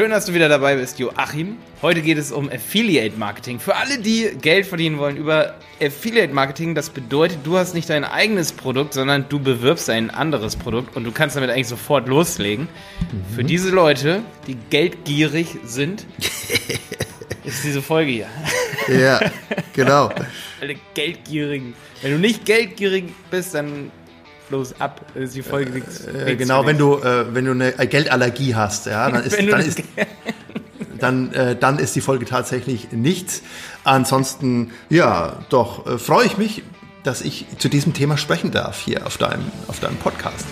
[0.00, 1.58] Schön, dass du wieder dabei bist, Joachim.
[1.82, 3.60] Heute geht es um Affiliate Marketing.
[3.60, 8.04] Für alle, die Geld verdienen wollen über Affiliate Marketing, das bedeutet, du hast nicht dein
[8.04, 12.66] eigenes Produkt, sondern du bewirbst ein anderes Produkt und du kannst damit eigentlich sofort loslegen.
[13.12, 13.34] Mhm.
[13.34, 16.06] Für diese Leute, die geldgierig sind,
[17.44, 18.26] ist diese Folge hier.
[18.88, 19.20] Ja,
[19.74, 20.08] genau.
[20.62, 21.74] Alle Geldgierigen.
[22.00, 23.92] Wenn du nicht geldgierig bist, dann
[24.50, 25.00] los ab.
[25.14, 26.06] Ist die Folge nichts.
[26.06, 29.82] Äh, genau, wenn du, äh, wenn du eine Geldallergie hast, ja, dann ist, dann ist,
[30.98, 33.42] dann, äh, dann ist die Folge tatsächlich nichts.
[33.84, 36.62] Ansonsten, ja, doch, äh, freue ich mich,
[37.02, 40.46] dass ich zu diesem Thema sprechen darf hier auf deinem, auf deinem Podcast.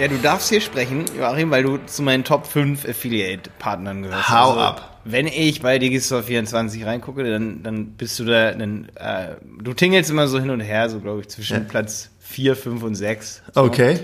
[0.00, 4.30] Ja, du darfst hier sprechen, Joachim, weil du zu meinen Top 5 Affiliate-Partnern gehörst.
[4.30, 5.00] Hau also, ab.
[5.04, 10.26] Wenn ich bei Digistore24 reingucke, dann, dann bist du da, dann, äh, du tingelst immer
[10.26, 11.64] so hin und her, so glaube ich, zwischen ja.
[11.68, 13.42] Platz 4, 5 und 6.
[13.52, 13.62] So.
[13.62, 13.98] Okay.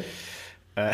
[0.74, 0.92] Äh,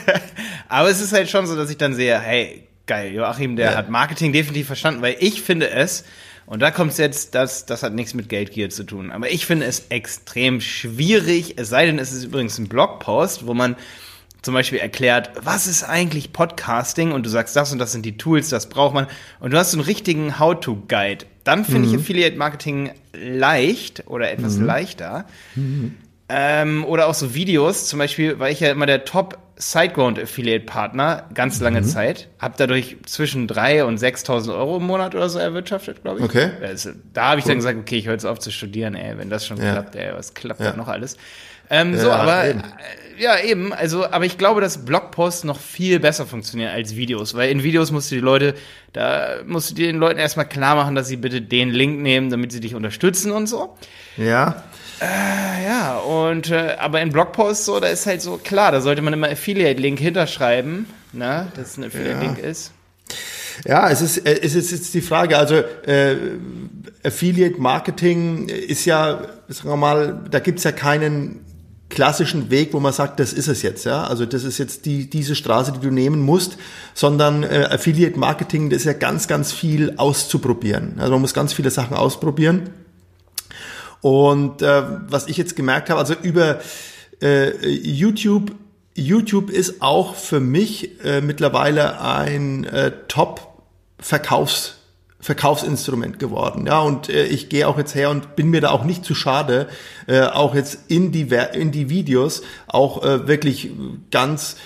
[0.70, 3.76] aber es ist halt schon so, dass ich dann sehe, hey, geil, Joachim, der ja.
[3.76, 6.02] hat Marketing definitiv verstanden, weil ich finde es,
[6.46, 9.44] und da kommt es jetzt, das, das hat nichts mit Geldgier zu tun, aber ich
[9.44, 13.76] finde es extrem schwierig, es sei denn, es ist übrigens ein Blogpost, wo man
[14.42, 18.16] zum Beispiel erklärt, was ist eigentlich Podcasting und du sagst, das und das sind die
[18.16, 19.06] Tools, das braucht man
[19.40, 21.94] und du hast so einen richtigen How-to-Guide, dann finde mhm.
[21.94, 24.66] ich Affiliate Marketing leicht oder etwas mhm.
[24.66, 25.26] leichter.
[25.54, 25.96] Mhm.
[26.32, 30.64] Ähm, oder auch so Videos, zum Beispiel war ich ja immer der Top Sideground Affiliate
[30.64, 31.84] Partner ganz lange mhm.
[31.84, 36.24] Zeit, habe dadurch zwischen 3 und 6.000 Euro im Monat oder so erwirtschaftet, glaube ich.
[36.24, 36.50] Okay.
[36.62, 37.50] Also, da habe ich cool.
[37.50, 39.72] dann gesagt, okay, ich höre jetzt auf zu studieren, ey, wenn das schon ja.
[39.72, 40.70] klappt, ey, was klappt ja.
[40.70, 41.16] da noch alles?
[41.68, 42.62] Ähm, ja, so, aber eben.
[43.20, 43.74] Ja, eben.
[43.74, 47.90] Also, aber ich glaube, dass Blogposts noch viel besser funktionieren als Videos, weil in Videos
[47.90, 48.54] musst du die Leute,
[48.94, 52.50] da musst du den Leuten erstmal klar machen, dass sie bitte den Link nehmen, damit
[52.50, 53.76] sie dich unterstützen und so.
[54.16, 54.64] Ja.
[55.02, 59.02] Äh, ja, und äh, aber in Blogposts so, da ist halt so klar, da sollte
[59.02, 62.48] man immer Affiliate-Link hinterschreiben, ne, dass es ein Affiliate-Link ja.
[62.48, 62.72] ist.
[63.66, 66.16] Ja, es ist, äh, es ist jetzt die Frage, also äh,
[67.04, 71.44] Affiliate Marketing ist ja, sagen wir mal, da gibt's ja keinen
[71.90, 74.04] klassischen Weg, wo man sagt, das ist es jetzt, ja.
[74.04, 76.56] Also das ist jetzt die, diese Straße, die du nehmen musst,
[76.94, 80.94] sondern äh, Affiliate Marketing, das ist ja ganz, ganz viel auszuprobieren.
[80.98, 82.70] Also man muss ganz viele Sachen ausprobieren.
[84.00, 86.60] Und äh, was ich jetzt gemerkt habe, also über
[87.20, 88.52] äh, YouTube,
[88.94, 94.79] YouTube ist auch für mich äh, mittlerweile ein äh, Top-Verkaufs-
[95.20, 96.66] Verkaufsinstrument geworden.
[96.66, 99.14] Ja, und äh, ich gehe auch jetzt her und bin mir da auch nicht zu
[99.14, 99.68] schade,
[100.06, 103.70] äh, auch jetzt in die, in die Videos auch äh, wirklich
[104.10, 104.56] ganz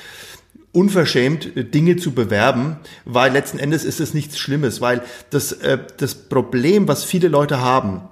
[0.73, 5.79] unverschämt äh, Dinge zu bewerben, weil letzten Endes ist es nichts Schlimmes, weil das, äh,
[5.97, 8.03] das Problem, was viele Leute haben,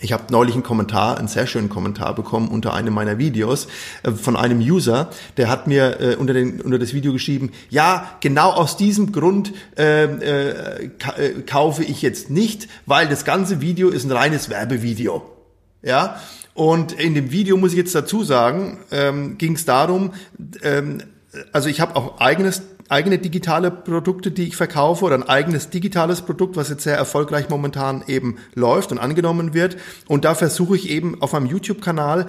[0.00, 3.68] ich habe neulich einen Kommentar, einen sehr schönen Kommentar bekommen unter einem meiner Videos
[4.02, 8.16] äh, von einem User, der hat mir äh, unter, den, unter das Video geschrieben, ja,
[8.20, 13.88] genau aus diesem Grund äh, äh, äh, kaufe ich jetzt nicht, weil das ganze Video
[13.88, 15.22] ist ein reines Werbevideo.
[15.80, 16.20] Ja,
[16.54, 20.12] und in dem Video muss ich jetzt dazu sagen, ähm, ging es darum,
[20.62, 21.02] ähm,
[21.52, 26.22] also ich habe auch eigenes eigene digitale Produkte, die ich verkaufe oder ein eigenes digitales
[26.22, 29.76] Produkt, was jetzt sehr erfolgreich momentan eben läuft und angenommen wird.
[30.06, 32.26] Und da versuche ich eben auf meinem YouTube-Kanal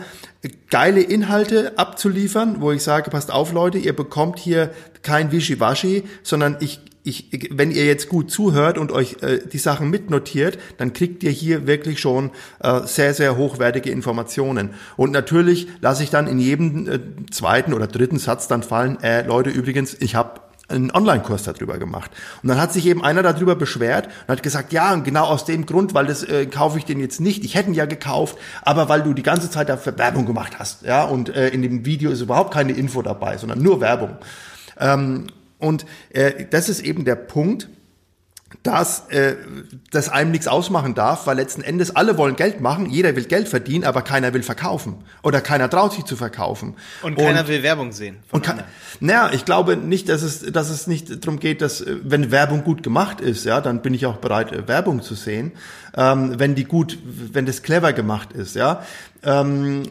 [0.70, 4.72] geile Inhalte abzuliefern, wo ich sage, passt auf Leute, ihr bekommt hier
[5.02, 9.90] kein Wischiwaschi, sondern ich ich, wenn ihr jetzt gut zuhört und euch äh, die Sachen
[9.90, 14.72] mitnotiert, dann kriegt ihr hier wirklich schon äh, sehr, sehr hochwertige Informationen.
[14.98, 17.00] Und natürlich lasse ich dann in jedem äh,
[17.32, 22.12] zweiten oder dritten Satz dann fallen, äh, Leute, übrigens, ich habe einen Online-Kurs darüber gemacht.
[22.42, 25.66] Und dann hat sich eben einer darüber beschwert und hat gesagt, ja, genau aus dem
[25.66, 27.44] Grund, weil das äh, kaufe ich den jetzt nicht.
[27.44, 30.84] Ich hätte ihn ja gekauft, aber weil du die ganze Zeit dafür Werbung gemacht hast.
[30.84, 34.18] Ja, und äh, in dem Video ist überhaupt keine Info dabei, sondern nur Werbung.
[34.80, 37.70] Ähm, und äh, das ist eben der Punkt,
[38.64, 39.36] dass äh,
[39.92, 43.48] das einem nichts ausmachen darf, weil letzten Endes alle wollen Geld machen, jeder will Geld
[43.48, 46.76] verdienen, aber keiner will verkaufen oder keiner traut sich zu verkaufen.
[47.02, 48.18] Und keiner will Werbung sehen.
[48.32, 48.64] Und kann,
[49.00, 52.64] naja, ich glaube nicht, dass es, dass es nicht darum geht, dass äh, wenn Werbung
[52.64, 55.52] gut gemacht ist, ja, dann bin ich auch bereit, äh, Werbung zu sehen,
[55.96, 58.84] ähm, wenn die gut, wenn das clever gemacht ist, ja.
[59.24, 59.84] Ähm,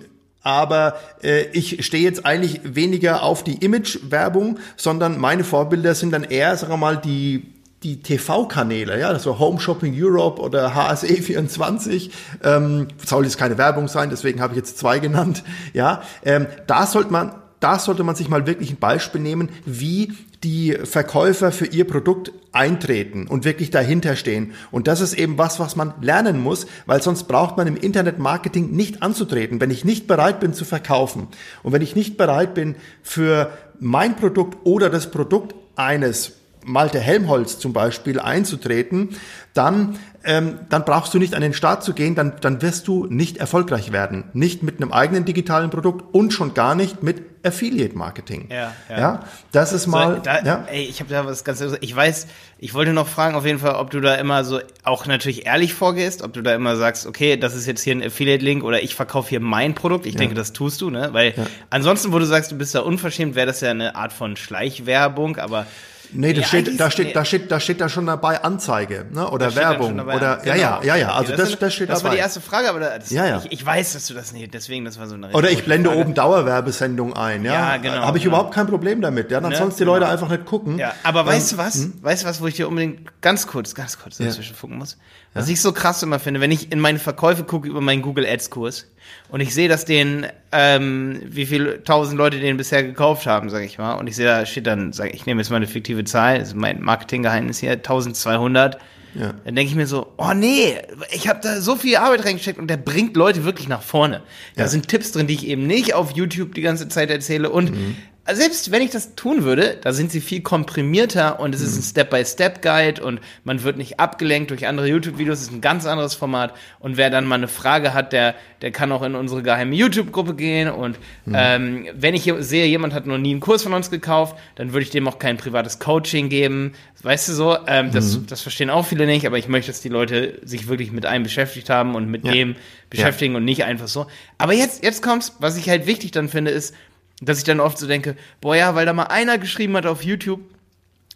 [0.42, 6.24] aber äh, ich stehe jetzt eigentlich weniger auf die Image-Werbung, sondern meine Vorbilder sind dann
[6.24, 12.10] eher, sagen wir mal, die die TV-Kanäle, ja, war Home Shopping Europe oder HSE24,
[12.42, 15.44] ähm, soll jetzt keine Werbung sein, deswegen habe ich jetzt zwei genannt,
[15.74, 20.12] ja, ähm, da sollte man da sollte man sich mal wirklich ein Beispiel nehmen, wie
[20.44, 24.52] die Verkäufer für ihr Produkt eintreten und wirklich dahinter stehen.
[24.70, 28.70] Und das ist eben was, was man lernen muss, weil sonst braucht man im Internetmarketing
[28.70, 29.60] nicht anzutreten.
[29.60, 31.26] Wenn ich nicht bereit bin zu verkaufen
[31.64, 33.50] und wenn ich nicht bereit bin für
[33.80, 36.34] mein Produkt oder das Produkt eines
[36.68, 39.10] Malte Helmholtz zum Beispiel einzutreten,
[39.54, 43.06] dann, ähm, dann brauchst du nicht an den Start zu gehen, dann, dann wirst du
[43.06, 44.24] nicht erfolgreich werden.
[44.34, 48.48] Nicht mit einem eigenen digitalen Produkt und schon gar nicht mit Affiliate Marketing.
[48.50, 48.98] Ja, ja.
[48.98, 50.16] ja das ist mal.
[50.16, 50.64] So, da, ja.
[50.70, 51.62] Ey, ich habe da was ganz.
[51.80, 52.26] Ich weiß,
[52.58, 55.74] ich wollte noch fragen auf jeden Fall, ob du da immer so auch natürlich ehrlich
[55.74, 58.94] vorgehst, ob du da immer sagst, okay, das ist jetzt hier ein Affiliate-Link oder ich
[58.94, 60.06] verkaufe hier mein Produkt.
[60.06, 60.18] Ich ja.
[60.18, 61.08] denke, das tust du, ne?
[61.12, 61.34] Weil
[61.70, 65.36] ansonsten, wo du sagst, du bist da unverschämt, wäre das ja eine Art von Schleichwerbung,
[65.36, 65.66] aber
[66.12, 67.12] Nee, das nee, steht, da steht, nee.
[67.12, 69.28] da steht, da steht da schon dabei Anzeige, ne?
[69.30, 70.44] Oder Werbung oder genau.
[70.44, 71.12] ja, ja, ja, ja.
[71.12, 72.02] Also okay, das, das, das steht das dabei.
[72.02, 73.42] Das war die erste Frage, aber das, ja, ja.
[73.44, 75.30] Ich, ich, weiß, dass du das nicht, deswegen das war so eine.
[75.30, 76.00] Oder ich blende Frage.
[76.02, 77.52] oben Dauerwerbesendung ein, ja.
[77.52, 77.96] Ja, genau.
[77.96, 78.36] Habe ich genau.
[78.36, 79.40] überhaupt kein Problem damit, ja.
[79.40, 79.56] Dann ne?
[79.56, 80.12] sonst die Leute genau.
[80.12, 80.78] einfach nicht gucken.
[80.78, 81.74] Ja, aber weißt du was?
[81.74, 81.94] Hm?
[82.00, 84.58] Weißt du was, wo ich dir unbedingt ganz kurz, ganz kurz dazwischen ja.
[84.58, 84.96] funken muss?
[85.34, 85.52] Was ja.
[85.52, 88.50] ich so krass immer finde, wenn ich in meine Verkäufe gucke über meinen Google Ads
[88.50, 88.86] Kurs
[89.28, 93.64] und ich sehe, dass den, ähm, wie viele tausend Leute den bisher gekauft haben, sage
[93.64, 96.04] ich mal, und ich sehe, da steht dann, sag, ich nehme jetzt mal eine fiktive
[96.04, 98.78] Zahl, das ist mein Marketinggeheimnis hier, 1200.
[99.14, 99.32] Ja.
[99.44, 100.76] Dann denke ich mir so, oh nee,
[101.10, 104.22] ich habe da so viel Arbeit reingesteckt und der bringt Leute wirklich nach vorne.
[104.54, 104.68] Da ja.
[104.68, 107.96] sind Tipps drin, die ich eben nicht auf YouTube die ganze Zeit erzähle und mhm
[108.34, 111.82] selbst wenn ich das tun würde, da sind sie viel komprimierter und es ist ein
[111.82, 116.54] Step-by-Step-Guide und man wird nicht abgelenkt durch andere YouTube-Videos, es ist ein ganz anderes Format
[116.78, 120.34] und wer dann mal eine Frage hat, der, der kann auch in unsere geheime YouTube-Gruppe
[120.34, 121.34] gehen und mhm.
[121.36, 124.82] ähm, wenn ich sehe, jemand hat noch nie einen Kurs von uns gekauft, dann würde
[124.82, 126.72] ich dem auch kein privates Coaching geben,
[127.02, 128.26] weißt du so, ähm, das, mhm.
[128.26, 131.22] das verstehen auch viele nicht, aber ich möchte, dass die Leute sich wirklich mit einem
[131.22, 132.32] beschäftigt haben und mit ja.
[132.32, 132.56] dem
[132.90, 133.38] beschäftigen ja.
[133.38, 134.06] und nicht einfach so.
[134.38, 136.74] Aber jetzt, jetzt kommt's, was ich halt wichtig dann finde, ist,
[137.20, 140.04] dass ich dann oft so denke, boah ja, weil da mal einer geschrieben hat auf
[140.04, 140.40] YouTube,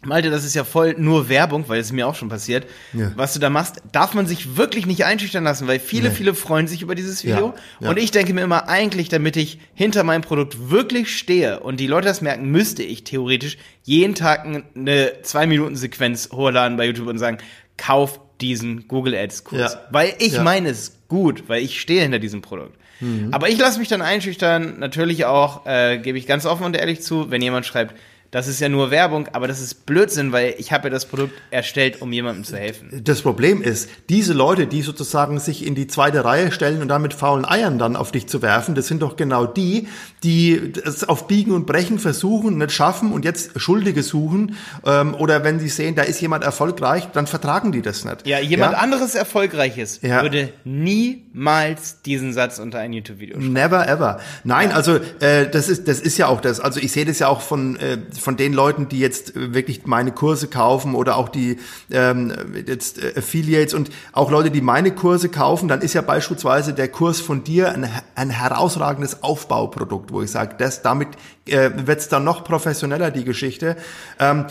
[0.05, 2.67] Malte, das ist ja voll nur Werbung, weil es mir auch schon passiert.
[2.93, 3.13] Ja.
[3.15, 6.15] Was du da machst, darf man sich wirklich nicht einschüchtern lassen, weil viele, nee.
[6.15, 7.49] viele freuen sich über dieses Video.
[7.49, 7.91] Ja, ja.
[7.91, 11.87] Und ich denke mir immer, eigentlich, damit ich hinter meinem Produkt wirklich stehe und die
[11.87, 17.07] Leute das merken, müsste ich theoretisch jeden Tag eine zwei Minuten Sequenz hochladen bei YouTube
[17.07, 17.39] und sagen,
[17.77, 19.79] kauf diesen Google Ads Kurs.
[19.91, 22.77] Weil ich meine es gut, weil ich stehe hinter diesem Produkt.
[23.03, 23.29] Mhm.
[23.33, 27.03] Aber ich lasse mich dann einschüchtern, natürlich auch, äh, gebe ich ganz offen und ehrlich
[27.03, 27.95] zu, wenn jemand schreibt,
[28.33, 31.35] das ist ja nur Werbung, aber das ist Blödsinn, weil ich habe ja das Produkt
[31.51, 33.03] erstellt, um jemandem zu helfen.
[33.05, 37.03] Das Problem ist, diese Leute, die sozusagen sich in die zweite Reihe stellen und dann
[37.03, 39.87] mit faulen Eiern dann auf dich zu werfen, das sind doch genau die,
[40.23, 44.57] die es auf Biegen und Brechen versuchen, nicht schaffen und jetzt Schuldige suchen.
[44.87, 48.27] Ähm, oder wenn sie sehen, da ist jemand erfolgreich, dann vertragen die das nicht.
[48.27, 48.79] Ja, jemand ja?
[48.79, 50.23] anderes Erfolgreiches ja.
[50.23, 53.53] würde niemals diesen Satz unter ein YouTube-Video schreiben.
[53.53, 54.21] Never ever.
[54.43, 56.61] Nein, also äh, das ist das ist ja auch das.
[56.61, 60.13] Also ich sehe das ja auch von äh, von den Leuten, die jetzt wirklich meine
[60.13, 61.59] Kurse kaufen oder auch die
[61.91, 62.33] ähm,
[62.67, 66.89] jetzt äh, Affiliates und auch Leute, die meine Kurse kaufen, dann ist ja beispielsweise der
[66.89, 71.09] Kurs von dir ein, ein herausragendes Aufbauprodukt, wo ich sage, das damit
[71.47, 73.77] äh, wird es dann noch professioneller die Geschichte.
[74.19, 74.47] Ähm,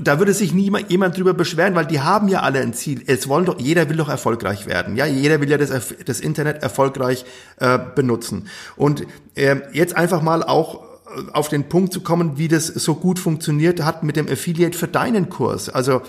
[0.00, 3.02] da würde sich niemand jemand drüber beschweren, weil die haben ja alle ein Ziel.
[3.06, 4.96] Es wollen doch, jeder will doch erfolgreich werden.
[4.96, 5.70] Ja, jeder will ja das,
[6.04, 7.24] das Internet erfolgreich
[7.58, 8.48] äh, benutzen.
[8.76, 10.91] Und äh, jetzt einfach mal auch
[11.32, 14.88] auf den Punkt zu kommen, wie das so gut funktioniert hat mit dem Affiliate für
[14.88, 15.68] deinen Kurs.
[15.68, 16.02] Also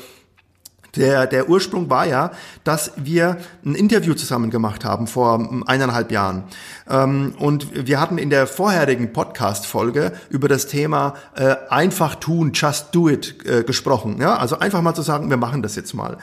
[0.96, 2.32] der, der Ursprung war ja,
[2.64, 6.44] dass wir ein Interview zusammen gemacht haben vor eineinhalb Jahren.
[6.88, 12.94] Ähm, und wir hatten in der vorherigen Podcast-Folge über das Thema äh, einfach tun, just
[12.94, 14.18] do it äh, gesprochen.
[14.22, 16.18] Ja, also einfach mal zu sagen, wir machen das jetzt mal.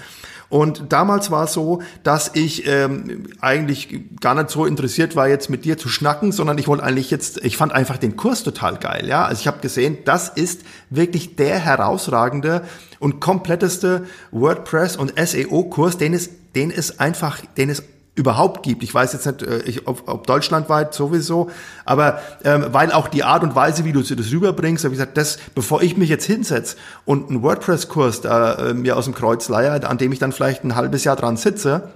[0.50, 5.49] Und damals war es so, dass ich ähm, eigentlich gar nicht so interessiert war, jetzt
[5.49, 8.76] mit dir zu schnacken, sondern ich wollte eigentlich jetzt, ich fand einfach den Kurs total
[8.76, 9.07] geil.
[9.07, 12.64] Ja, also ich habe gesehen, das ist wirklich der herausragende
[12.99, 18.83] und kompletteste WordPress und SEO-Kurs, den es, den es einfach, den es überhaupt gibt.
[18.83, 21.50] Ich weiß jetzt nicht, äh, ich, ob, ob deutschlandweit sowieso,
[21.85, 25.17] aber ähm, weil auch die Art und Weise, wie du das rüberbringst, habe ich gesagt,
[25.17, 29.49] das, bevor ich mich jetzt hinsetze und einen WordPress-Kurs da äh, mir aus dem Kreuz
[29.49, 31.90] leier, an dem ich dann vielleicht ein halbes Jahr dran sitze,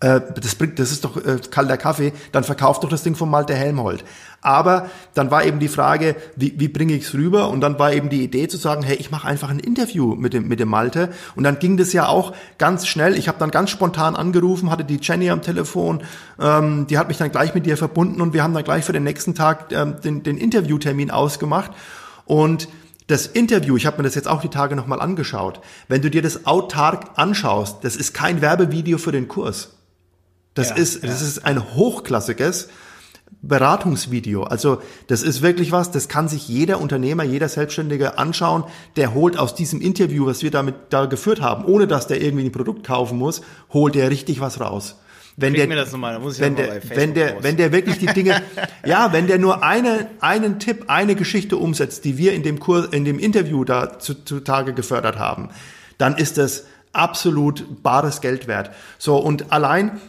[0.00, 3.30] äh, das bringt, das ist doch äh, kalter Kaffee, dann verkauft doch das Ding von
[3.30, 4.04] Malte Helmholt.
[4.40, 7.48] Aber dann war eben die Frage, wie, wie bringe ich es rüber?
[7.48, 10.32] Und dann war eben die Idee zu sagen, hey, ich mache einfach ein Interview mit
[10.32, 11.10] dem, mit dem Malte.
[11.34, 13.16] Und dann ging das ja auch ganz schnell.
[13.16, 16.02] Ich habe dann ganz spontan angerufen, hatte die Jenny am Telefon,
[16.40, 18.92] ähm, die hat mich dann gleich mit dir verbunden und wir haben dann gleich für
[18.92, 21.72] den nächsten Tag ähm, den, den Interviewtermin ausgemacht.
[22.24, 22.68] Und
[23.06, 26.22] das Interview, ich habe mir das jetzt auch die Tage nochmal angeschaut, wenn du dir
[26.22, 29.76] das autark anschaust, das ist kein Werbevideo für den Kurs.
[30.54, 31.08] Das, ja, ist, ja.
[31.08, 32.68] das ist ein hochklassiges
[33.42, 34.42] Beratungsvideo.
[34.44, 38.64] Also das ist wirklich was, das kann sich jeder Unternehmer, jeder Selbstständige anschauen.
[38.96, 42.44] Der holt aus diesem Interview, was wir damit da geführt haben, ohne dass der irgendwie
[42.44, 43.42] ein Produkt kaufen muss,
[43.72, 44.96] holt der richtig was raus.
[45.38, 48.40] Wenn der, mir das nochmal, wenn, der, wenn der, wenn der wirklich die Dinge,
[48.86, 52.86] ja, wenn der nur eine, einen Tipp, eine Geschichte umsetzt, die wir in dem Kurs,
[52.86, 55.50] in dem Interview da zu, zutage gefördert haben,
[55.98, 56.64] dann ist das
[56.94, 58.70] absolut bares Geld wert.
[58.96, 60.00] So, und allein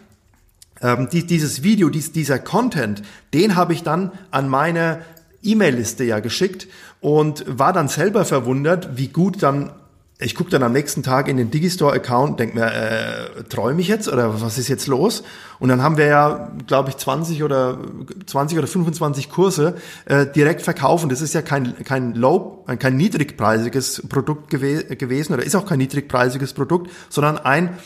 [0.81, 3.01] ähm, die, dieses Video, dies, dieser Content,
[3.33, 5.01] den habe ich dann an meine
[5.43, 6.67] E-Mail-Liste ja geschickt
[7.01, 9.71] und war dann selber verwundert, wie gut dann
[10.19, 14.07] ich gucke dann am nächsten Tag in den Digistore-Account, denke mir, äh, träume ich jetzt
[14.07, 15.23] oder was ist jetzt los?
[15.59, 17.77] Und dann haben wir ja, glaube ich, 20 oder
[18.25, 21.09] 20 oder 25 Kurse äh, direkt verkaufen.
[21.09, 25.77] Das ist ja kein kein low, kein niedrigpreisiges Produkt gew gewesen oder ist auch kein
[25.77, 27.77] niedrigpreisiges Produkt, sondern ein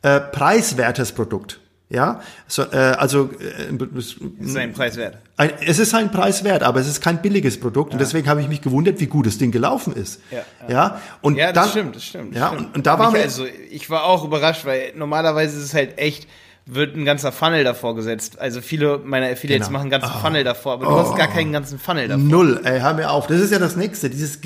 [0.00, 1.60] äh, preiswertes Produkt.
[1.92, 5.18] Ja, so, äh, also äh, es ist ein Preis wert.
[5.36, 7.94] Ein, es ist ein Preis wert, aber es ist kein billiges Produkt ja.
[7.94, 10.20] und deswegen habe ich mich gewundert, wie gut das Ding gelaufen ist.
[10.30, 10.72] Ja, ja.
[10.72, 12.36] ja und ja, das dann, stimmt, das stimmt.
[12.36, 12.68] Ja, stimmt.
[12.68, 15.98] Und, und da war mir also ich war auch überrascht, weil normalerweise ist es halt
[15.98, 16.28] echt
[16.66, 18.38] wird ein ganzer Funnel davor gesetzt.
[18.38, 19.78] Also viele meiner Affiliates genau.
[19.78, 20.20] machen einen ganzen oh.
[20.20, 20.98] Funnel davor, aber du oh.
[20.98, 22.22] hast gar keinen ganzen Funnel davor.
[22.22, 23.26] Null, ey, hör mir auf.
[23.26, 24.38] Das ist ja das nächste, dieses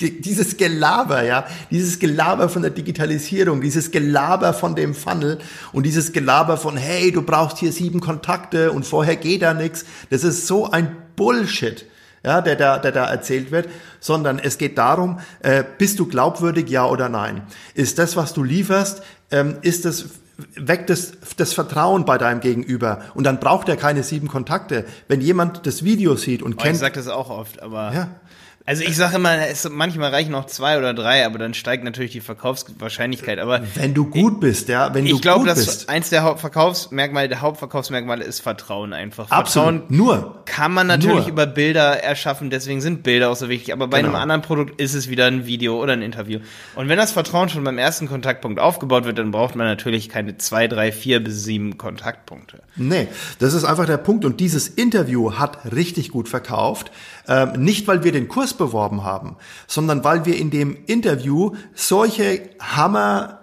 [0.00, 5.38] dieses Gelaber, ja, dieses Gelaber von der Digitalisierung, dieses Gelaber von dem Funnel
[5.72, 9.84] und dieses Gelaber von, hey, du brauchst hier sieben Kontakte und vorher geht da nichts.
[10.08, 11.84] Das ist so ein Bullshit,
[12.24, 13.68] ja, der da, der da erzählt wird,
[14.00, 17.42] sondern es geht darum, äh, bist du glaubwürdig, ja oder nein?
[17.74, 20.06] Ist das, was du lieferst, ähm, ist das
[20.56, 24.86] weckt das, das Vertrauen bei deinem Gegenüber und dann braucht er keine sieben Kontakte.
[25.06, 26.76] Wenn jemand das Video sieht und oh, kennt.
[26.76, 27.92] Ich sag das auch oft, aber.
[27.92, 28.08] Ja.
[28.70, 32.12] Also ich sage immer, es, manchmal reichen auch zwei oder drei, aber dann steigt natürlich
[32.12, 33.40] die Verkaufswahrscheinlichkeit.
[33.40, 35.88] Aber wenn du gut ich, bist, ja, wenn du ich glaube, gut dass bist.
[35.88, 39.28] eins der Hauptverkaufsmerkmale, der Hauptverkaufsmerkmale ist Vertrauen einfach.
[39.32, 39.70] Absolut.
[39.70, 41.30] Vertrauen Nur kann man natürlich Nur.
[41.30, 43.72] über Bilder erschaffen, deswegen sind Bilder auch so wichtig.
[43.72, 44.10] Aber bei genau.
[44.10, 46.38] einem anderen Produkt ist es wieder ein Video oder ein Interview.
[46.76, 50.36] Und wenn das Vertrauen schon beim ersten Kontaktpunkt aufgebaut wird, dann braucht man natürlich keine
[50.36, 52.62] zwei, drei, vier bis sieben Kontaktpunkte.
[52.76, 53.08] Nee,
[53.40, 54.24] das ist einfach der Punkt.
[54.24, 56.92] Und dieses Interview hat richtig gut verkauft.
[57.28, 59.36] Ähm, nicht, weil wir den Kurs beworben haben,
[59.66, 63.40] sondern weil wir in dem Interview solche Hammer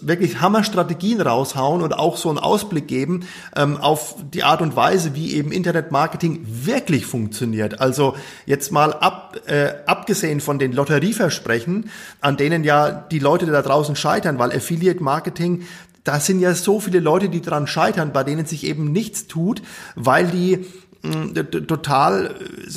[0.00, 3.26] wirklich Hammerstrategien raushauen und auch so einen Ausblick geben
[3.56, 7.80] ähm, auf die Art und Weise, wie eben Internetmarketing wirklich funktioniert.
[7.80, 11.90] Also jetzt mal ab, äh, abgesehen von den Lotterieversprechen,
[12.20, 15.64] an denen ja die Leute da draußen scheitern, weil Affiliate Marketing
[16.02, 19.60] da sind ja so viele Leute, die dran scheitern, bei denen sich eben nichts tut,
[19.94, 20.64] weil die
[21.02, 22.34] total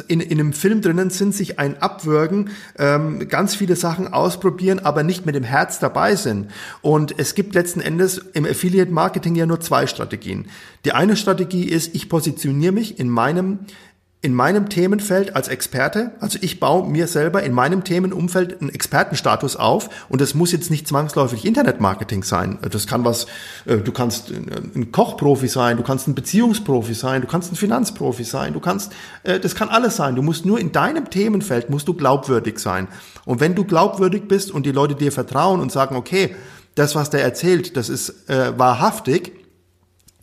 [0.07, 5.03] in, in einem Film drinnen sind, sich ein abwürgen, ähm, ganz viele Sachen ausprobieren, aber
[5.03, 6.49] nicht mit dem Herz dabei sind.
[6.81, 10.45] Und es gibt letzten Endes im Affiliate Marketing ja nur zwei Strategien.
[10.85, 13.59] Die eine Strategie ist, ich positioniere mich in meinem
[14.23, 19.57] in meinem Themenfeld als Experte, also ich baue mir selber in meinem Themenumfeld einen Expertenstatus
[19.57, 22.57] auf und das muss jetzt nicht zwangsläufig Internetmarketing sein.
[22.71, 23.27] Das kann was,
[23.65, 28.23] äh, du kannst ein Kochprofi sein, du kannst ein Beziehungsprofi sein, du kannst ein Finanzprofi
[28.23, 30.15] sein, du kannst, äh, das kann alles sein.
[30.15, 32.87] Du musst nur in deinem Themenfeld musst du glaubwürdig sein.
[33.25, 36.33] Und wenn du glaubwürdig bist und die Leute dir vertrauen und sagen, okay,
[36.75, 39.33] das, was der erzählt, das ist äh, wahrhaftig,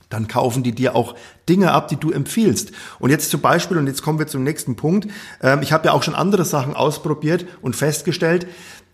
[0.09, 1.15] dann kaufen die dir auch
[1.51, 2.71] Dinge ab, die du empfiehlst.
[3.01, 5.09] Und jetzt zum Beispiel, und jetzt kommen wir zum nächsten Punkt,
[5.43, 8.47] ähm, ich habe ja auch schon andere Sachen ausprobiert und festgestellt,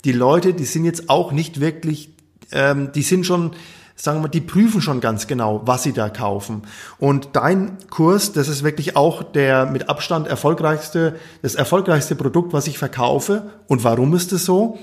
[0.05, 2.15] die Leute, die sind jetzt auch nicht wirklich,
[2.53, 3.53] ähm, die sind schon,
[3.95, 6.63] sagen wir mal, die prüfen schon ganz genau, was sie da kaufen.
[6.99, 12.67] Und dein Kurs, das ist wirklich auch der mit Abstand erfolgreichste, das erfolgreichste Produkt, was
[12.69, 13.51] ich verkaufe.
[13.67, 14.79] Und warum ist es so?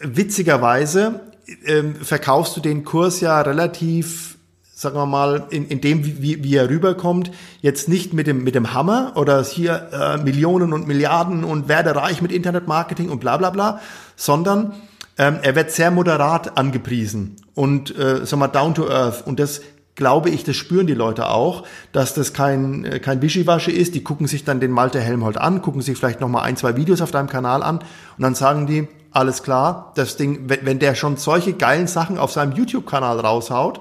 [0.00, 1.20] Witzigerweise
[1.64, 4.34] ähm, verkaufst du den Kurs ja relativ
[4.74, 8.54] sagen wir mal, in, in dem, wie, wie er rüberkommt, jetzt nicht mit dem, mit
[8.56, 13.36] dem Hammer oder hier äh, Millionen und Milliarden und werde reich mit Internetmarketing und bla
[13.36, 13.80] bla bla,
[14.16, 14.74] sondern
[15.16, 19.24] ähm, er wird sehr moderat angepriesen und äh, sagen wir down to earth.
[19.24, 19.60] Und das
[19.94, 21.62] glaube ich, das spüren die Leute auch,
[21.92, 23.94] dass das kein, äh, kein Wischiwaschi ist.
[23.94, 27.00] Die gucken sich dann den Malte Helmholt an, gucken sich vielleicht nochmal ein, zwei Videos
[27.00, 30.96] auf deinem Kanal an und dann sagen die, alles klar, das Ding, wenn, wenn der
[30.96, 33.80] schon solche geilen Sachen auf seinem YouTube-Kanal raushaut,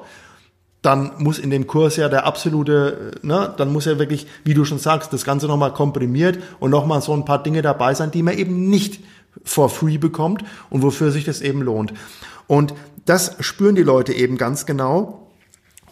[0.84, 4.66] dann muss in dem Kurs ja der absolute, ne, dann muss ja wirklich, wie du
[4.66, 8.22] schon sagst, das Ganze nochmal komprimiert und nochmal so ein paar Dinge dabei sein, die
[8.22, 9.00] man eben nicht
[9.46, 11.94] for free bekommt und wofür sich das eben lohnt.
[12.48, 12.74] Und
[13.06, 15.23] das spüren die Leute eben ganz genau.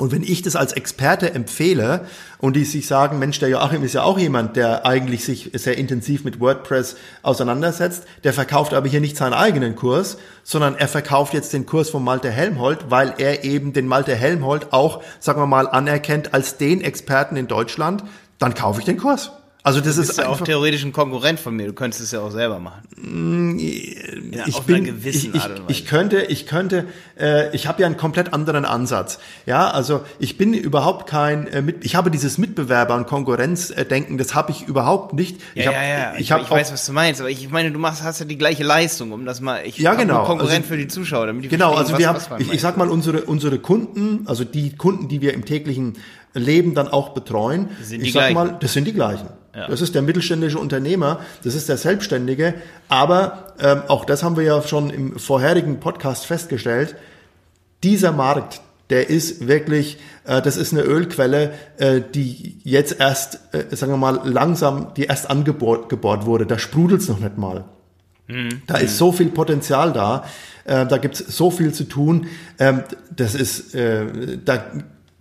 [0.02, 2.08] Und wenn ich das als Experte empfehle
[2.40, 5.78] und die sich sagen, Mensch, der Joachim ist ja auch jemand, der eigentlich sich sehr
[5.78, 11.36] intensiv mit WordPress auseinandersetzt, der verkauft aber hier nicht seinen eigenen Kurs, sondern er verkauft
[11.36, 15.46] jetzt den Kurs von Malte Helmholt, weil er eben den Malte Helmholt auch, sagen wir
[15.46, 18.04] mal, anerkennt als den Experten in Deutschland,
[18.40, 19.30] dann kaufe ich den Kurs.
[19.64, 21.68] Also das ist ja auch theoretisch ein Konkurrent von mir.
[21.68, 22.82] Du könntest es ja auch selber machen.
[22.98, 25.52] Mm, ja, ich auf bin, ich, Weise.
[25.68, 26.88] Ich könnte, ich könnte,
[27.20, 29.20] äh, ich habe ja einen komplett anderen Ansatz.
[29.46, 34.34] Ja, also ich bin überhaupt kein, äh, mit, ich habe dieses Mitbewerber- und Konkurrenzdenken, das
[34.34, 35.40] habe ich überhaupt nicht.
[35.54, 36.14] Ja, ich hab, ja, ja.
[36.16, 38.26] Ich, ich, hab ich weiß, was du meinst, aber ich meine, du machst, hast ja
[38.26, 39.62] die gleiche Leistung, um das mal.
[39.64, 40.24] Ich ja, genau.
[40.26, 42.90] Konkurrent also, für die Zuschauer, damit die Genau, also wir haben, ich, ich sag mal
[42.90, 45.98] unsere unsere Kunden, also die Kunden, die wir im täglichen
[46.34, 49.28] Leben dann auch betreuen, sind die ich sag mal, das sind die gleichen.
[49.56, 49.68] Ja.
[49.68, 52.54] Das ist der mittelständische Unternehmer, das ist der Selbstständige.
[52.88, 56.96] Aber ähm, auch das haben wir ja schon im vorherigen Podcast festgestellt.
[57.84, 63.76] Dieser Markt, der ist wirklich, äh, das ist eine Ölquelle, äh, die jetzt erst, äh,
[63.76, 66.46] sagen wir mal, langsam, die erst angebohrt gebohrt wurde.
[66.46, 67.66] Da sprudelt's noch nicht mal.
[68.28, 68.62] Mhm.
[68.68, 70.26] Da ist so viel Potenzial da,
[70.66, 72.28] äh, da gibt's so viel zu tun.
[72.60, 72.84] Ähm,
[73.16, 74.64] das ist, äh, da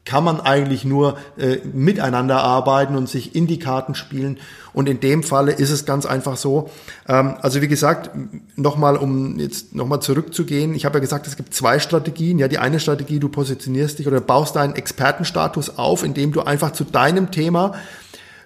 [0.05, 4.39] kann man eigentlich nur äh, miteinander arbeiten und sich in die Karten spielen.
[4.73, 6.71] Und in dem Falle ist es ganz einfach so.
[7.07, 8.11] Ähm, also wie gesagt,
[8.57, 10.75] nochmal, um jetzt nochmal zurückzugehen.
[10.75, 12.39] Ich habe ja gesagt, es gibt zwei Strategien.
[12.39, 16.73] Ja, die eine Strategie, du positionierst dich oder baust deinen Expertenstatus auf, indem du einfach
[16.73, 17.75] zu deinem Thema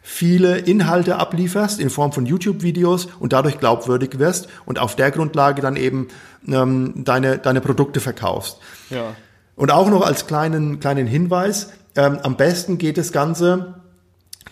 [0.07, 5.63] viele Inhalte ablieferst in Form von YouTube-Videos und dadurch glaubwürdig wirst und auf der Grundlage
[5.63, 6.09] dann eben
[6.47, 8.59] ähm, deine, deine Produkte verkaufst.
[8.91, 9.15] Ja.
[9.57, 13.75] Und auch noch als kleinen, kleinen Hinweis, ähm, am besten geht das Ganze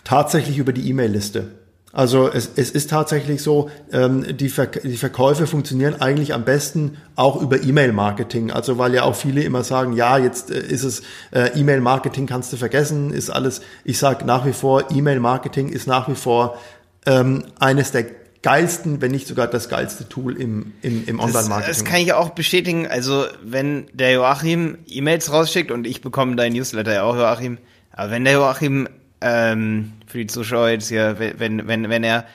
[0.03, 1.49] tatsächlich über die E-Mail-Liste.
[1.93, 6.97] Also es, es ist tatsächlich so, ähm, die, Ver die Verkäufe funktionieren eigentlich am besten
[7.15, 8.49] auch über E-Mail-Marketing.
[8.49, 12.51] Also weil ja auch viele immer sagen, ja, jetzt äh, ist es äh, E-Mail-Marketing kannst
[12.51, 13.61] du vergessen, ist alles.
[13.83, 16.57] Ich sage nach wie vor, E-Mail-Marketing ist nach wie vor
[17.05, 18.05] ähm, eines der
[18.43, 21.67] geilsten, wenn nicht sogar das geilste Tool im, im, im Online-Marketing.
[21.67, 22.87] Das, das kann ich auch bestätigen.
[22.87, 27.57] Also wenn der Joachim E-Mails rausschickt und ich bekomme dein Newsletter ja auch, Joachim,
[27.91, 28.87] aber wenn der Joachim
[29.21, 32.25] ähm, für die Zuschauer jetzt hier, wenn, wenn, wenn er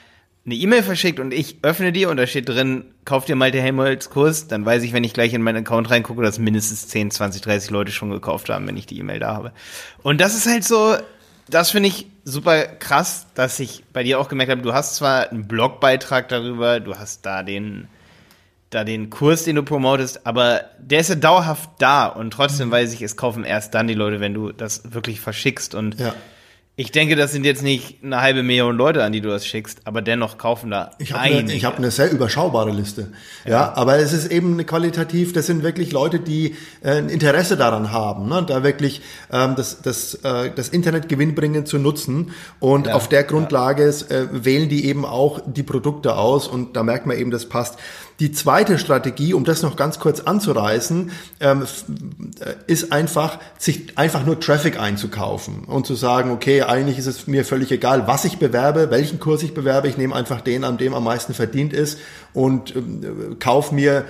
[0.45, 4.09] eine E-Mail verschickt und ich öffne die und da steht drin, kauf dir Malte Helmholtz
[4.09, 7.41] Kurs, dann weiß ich, wenn ich gleich in meinen Account reingucke, dass mindestens 10, 20,
[7.41, 9.51] 30 Leute schon gekauft haben, wenn ich die E-Mail da habe.
[10.01, 10.95] Und das ist halt so,
[11.49, 15.29] das finde ich super krass, dass ich bei dir auch gemerkt habe, du hast zwar
[15.29, 17.87] einen Blogbeitrag darüber, du hast da den,
[18.69, 22.73] da den Kurs, den du promotest, aber der ist ja dauerhaft da und trotzdem mhm.
[22.73, 26.13] weiß ich, es kaufen erst dann die Leute, wenn du das wirklich verschickst und ja.
[26.79, 29.81] Ich denke, das sind jetzt nicht eine halbe Million Leute, an die du das schickst,
[29.83, 31.39] aber dennoch kaufen da ich hab einige.
[31.39, 33.11] Eine, ich habe eine sehr überschaubare Liste.
[33.43, 33.51] Ja.
[33.51, 33.73] ja.
[33.75, 38.29] aber es ist eben qualitativ, das sind wirklich Leute, die äh, ein Interesse daran haben,
[38.29, 38.45] ne?
[38.47, 42.31] da wirklich ähm, das, das, äh, das Internet gewinnbringend zu nutzen.
[42.61, 42.93] Und ja.
[42.93, 47.17] auf der Grundlage äh, wählen die eben auch die Produkte aus und da merkt man
[47.17, 47.77] eben, das passt.
[48.19, 51.63] Die zweite Strategie, um das noch ganz kurz anzureißen, ähm,
[52.41, 57.27] äh, ist einfach, sich einfach nur Traffic einzukaufen und zu sagen, okay, eigentlich ist es
[57.27, 60.77] mir völlig egal, was ich bewerbe, welchen Kurs ich bewerbe, ich nehme einfach den, an
[60.77, 61.97] dem am meisten verdient ist
[62.33, 62.81] und äh,
[63.39, 64.05] kauf mir,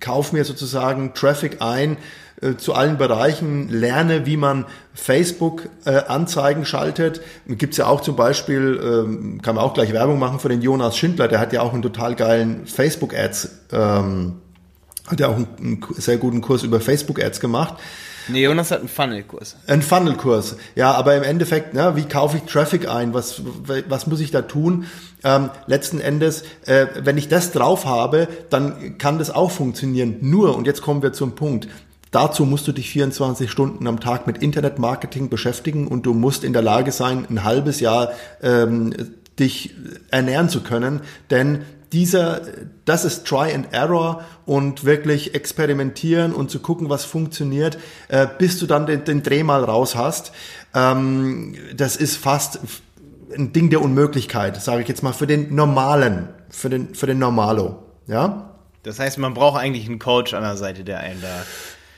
[0.00, 1.96] kauf mir sozusagen Traffic ein,
[2.40, 7.20] äh, zu allen Bereichen, lerne, wie man Facebook-Anzeigen äh, schaltet.
[7.46, 10.96] Gibt's ja auch zum Beispiel, ähm, kann man auch gleich Werbung machen für den Jonas
[10.96, 14.34] Schindler, der hat ja auch einen total geilen Facebook-Ads, ähm,
[15.06, 17.74] hat ja auch einen, einen sehr guten Kurs über Facebook-Ads gemacht.
[18.28, 19.56] Nee, Jonas hat einen Funnel-Kurs.
[19.66, 23.14] Ein Funnel-Kurs, ja, aber im Endeffekt, ne, wie kaufe ich Traffic ein?
[23.14, 23.42] Was,
[23.88, 24.86] was muss ich da tun?
[25.24, 30.16] Ähm, letzten Endes, äh, wenn ich das drauf habe, dann kann das auch funktionieren.
[30.20, 31.68] Nur, und jetzt kommen wir zum Punkt,
[32.12, 36.52] Dazu musst du dich 24 Stunden am Tag mit Internetmarketing beschäftigen und du musst in
[36.52, 38.92] der Lage sein, ein halbes Jahr ähm,
[39.38, 39.74] dich
[40.10, 42.40] ernähren zu können, denn dieser,
[42.84, 47.78] das ist Try and Error und wirklich experimentieren und zu gucken, was funktioniert,
[48.08, 50.32] äh, bis du dann den, den Dreh mal raus hast.
[50.74, 52.60] Ähm, das ist fast
[53.36, 57.18] ein Ding der Unmöglichkeit, sage ich jetzt mal, für den Normalen, für den, für den
[57.18, 57.82] Normalo.
[58.06, 58.50] Ja?
[58.82, 61.44] Das heißt, man braucht eigentlich einen Coach an der Seite, der einen da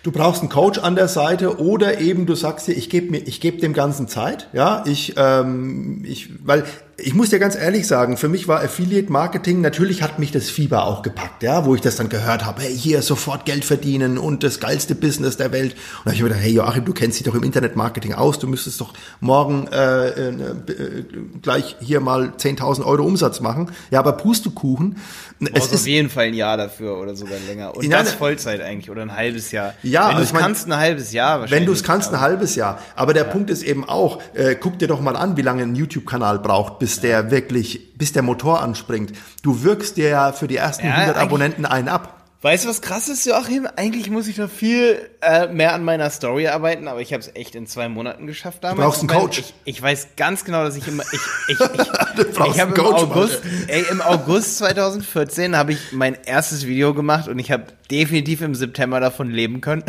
[0.04, 3.26] Du brauchst einen Coach an der Seite oder eben du sagst dir, ich gebe mir,
[3.26, 6.64] ich gebe dem Ganzen Zeit, ja, ich, ähm, ich, weil
[6.96, 10.48] ich muss dir ganz ehrlich sagen, für mich war Affiliate Marketing, natürlich hat mich das
[10.48, 14.16] Fieber auch gepackt, ja, wo ich das dann gehört habe, hey, hier sofort Geld verdienen
[14.16, 15.72] und das geilste Business der Welt.
[15.72, 18.14] Und da habe ich mir gedacht, hey Joachim, du kennst dich doch im Internet Marketing
[18.14, 21.04] aus, du müsstest doch morgen äh, äh, äh
[21.42, 23.70] gleich hier mal 10.000 Euro Umsatz machen.
[23.90, 24.96] Ja, aber Pustekuchen.
[25.40, 27.76] Du es ist auf jeden Fall ein Jahr dafür oder sogar länger.
[27.76, 29.74] Und das Vollzeit eigentlich oder ein halbes Jahr.
[29.82, 31.60] Ja, wenn du es also kannst, ein halbes Jahr wahrscheinlich.
[31.60, 32.78] Wenn du es kannst, ein halbes Jahr.
[32.94, 33.30] Aber der ja.
[33.30, 36.78] Punkt ist eben auch, äh, guck dir doch mal an, wie lange ein YouTube-Kanal braucht,
[36.78, 39.12] bis der wirklich, bis der Motor anspringt.
[39.42, 42.23] Du wirkst dir ja für die ersten ja, 100 Abonnenten einen ab.
[42.44, 43.66] Weißt du, was krass ist, Joachim?
[43.74, 47.34] Eigentlich muss ich noch viel äh, mehr an meiner Story arbeiten, aber ich habe es
[47.34, 48.76] echt in zwei Monaten geschafft damals.
[48.76, 49.38] Du brauchst einen Coach.
[49.38, 51.58] Ich, ich, weiß ganz genau, dass ich immer, ich, ich, ich,
[52.46, 57.38] ich habe im August, ey, im August 2014 habe ich mein erstes Video gemacht und
[57.38, 59.82] ich habe definitiv im September davon leben können.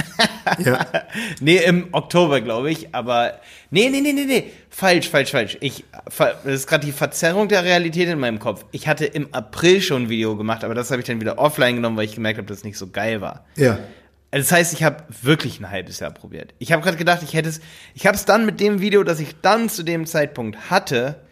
[0.59, 0.79] ja.
[1.41, 3.33] Nee, im Oktober, glaube ich, aber
[3.75, 4.51] Nee, nee, nee, nee, nee.
[4.69, 5.57] Falsch, falsch, falsch.
[5.59, 8.63] Ich, das ist gerade die Verzerrung der Realität in meinem Kopf.
[8.71, 11.75] Ich hatte im April schon ein Video gemacht, aber das habe ich dann wieder offline
[11.75, 13.43] genommen, weil ich gemerkt habe, dass es nicht so geil war.
[13.57, 13.77] Ja.
[14.31, 16.53] Das heißt, ich habe wirklich ein halbes Jahr probiert.
[16.57, 17.59] Ich habe gerade gedacht, ich hätte es,
[17.93, 21.25] ich habe es dann mit dem Video, das ich dann zu dem Zeitpunkt hatte,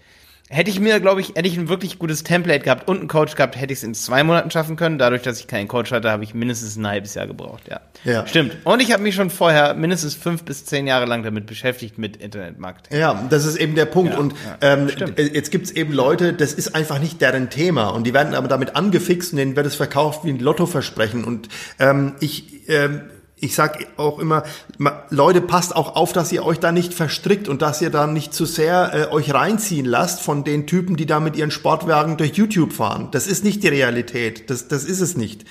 [0.53, 3.35] hätte ich mir, glaube ich, hätte ich ein wirklich gutes Template gehabt und einen Coach
[3.35, 4.97] gehabt, hätte ich es in zwei Monaten schaffen können.
[4.97, 7.81] Dadurch, dass ich keinen Coach hatte, habe ich mindestens ein halbes Jahr gebraucht, ja.
[8.03, 8.27] Ja.
[8.27, 8.57] Stimmt.
[8.63, 12.17] Und ich habe mich schon vorher mindestens fünf bis zehn Jahre lang damit beschäftigt mit
[12.17, 12.99] Internetmarketing.
[12.99, 14.13] Ja, das ist eben der Punkt.
[14.13, 17.89] Ja, und ja, ähm, jetzt gibt es eben Leute, das ist einfach nicht deren Thema.
[17.89, 21.23] Und die werden aber damit angefixt und denen wird es verkauft wie ein Lottoversprechen.
[21.23, 23.01] Und ähm, ich ähm,
[23.43, 24.43] ich sage auch immer,
[25.09, 28.33] Leute, passt auch auf, dass ihr euch da nicht verstrickt und dass ihr da nicht
[28.33, 32.33] zu sehr äh, euch reinziehen lasst von den Typen, die da mit ihren Sportwagen durch
[32.35, 33.09] YouTube fahren.
[33.11, 34.49] Das ist nicht die Realität.
[34.49, 35.45] Das, das ist es nicht.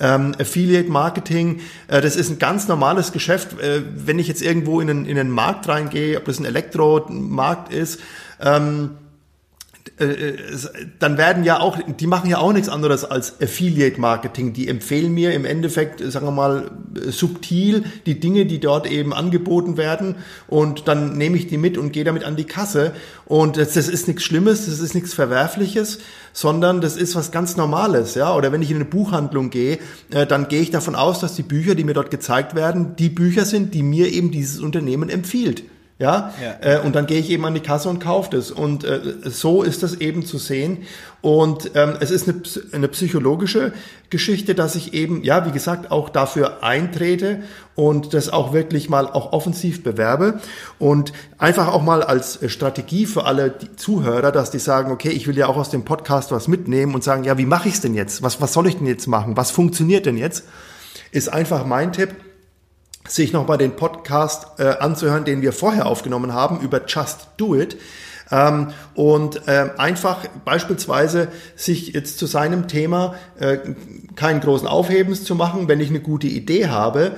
[0.00, 3.60] Ähm, Affiliate Marketing, äh, das ist ein ganz normales Geschäft.
[3.60, 7.72] Äh, wenn ich jetzt irgendwo in einen, in einen Markt reingehe, ob das ein Elektromarkt
[7.72, 8.00] ist,
[8.40, 9.03] ähm, äh, äh,
[10.98, 14.52] dann werden ja auch, die machen ja auch nichts anderes als Affiliate Marketing.
[14.52, 16.70] Die empfehlen mir im Endeffekt, sagen wir mal,
[17.06, 20.16] subtil die Dinge, die dort eben angeboten werden
[20.48, 22.92] und dann nehme ich die mit und gehe damit an die Kasse.
[23.26, 25.98] Und das, das ist nichts Schlimmes, das ist nichts Verwerfliches,
[26.32, 28.34] sondern das ist was ganz Normales, ja.
[28.34, 29.78] Oder wenn ich in eine Buchhandlung gehe,
[30.10, 33.10] äh, dann gehe ich davon aus, dass die Bücher, die mir dort gezeigt werden, die
[33.10, 35.62] Bücher sind, die mir eben dieses Unternehmen empfiehlt.
[35.96, 36.56] Ja, ja.
[36.60, 38.50] Äh, und dann gehe ich eben an die Kasse und kaufe das.
[38.50, 40.78] Und äh, so ist das eben zu sehen.
[41.20, 43.72] Und ähm, es ist eine, eine psychologische
[44.10, 47.44] Geschichte, dass ich eben, ja, wie gesagt, auch dafür eintrete
[47.76, 50.40] und das auch wirklich mal auch offensiv bewerbe.
[50.80, 55.38] Und einfach auch mal als Strategie für alle Zuhörer, dass die sagen, okay, ich will
[55.38, 57.94] ja auch aus dem Podcast was mitnehmen und sagen, ja, wie mache ich es denn
[57.94, 58.20] jetzt?
[58.20, 59.36] Was, was soll ich denn jetzt machen?
[59.36, 60.44] Was funktioniert denn jetzt?
[61.12, 62.16] Ist einfach mein Tipp
[63.06, 67.76] sich nochmal den Podcast äh, anzuhören, den wir vorher aufgenommen haben über Just Do It.
[68.30, 73.58] Ähm, und äh, einfach beispielsweise sich jetzt zu seinem Thema äh,
[74.16, 77.12] keinen großen Aufhebens zu machen, wenn ich eine gute Idee habe,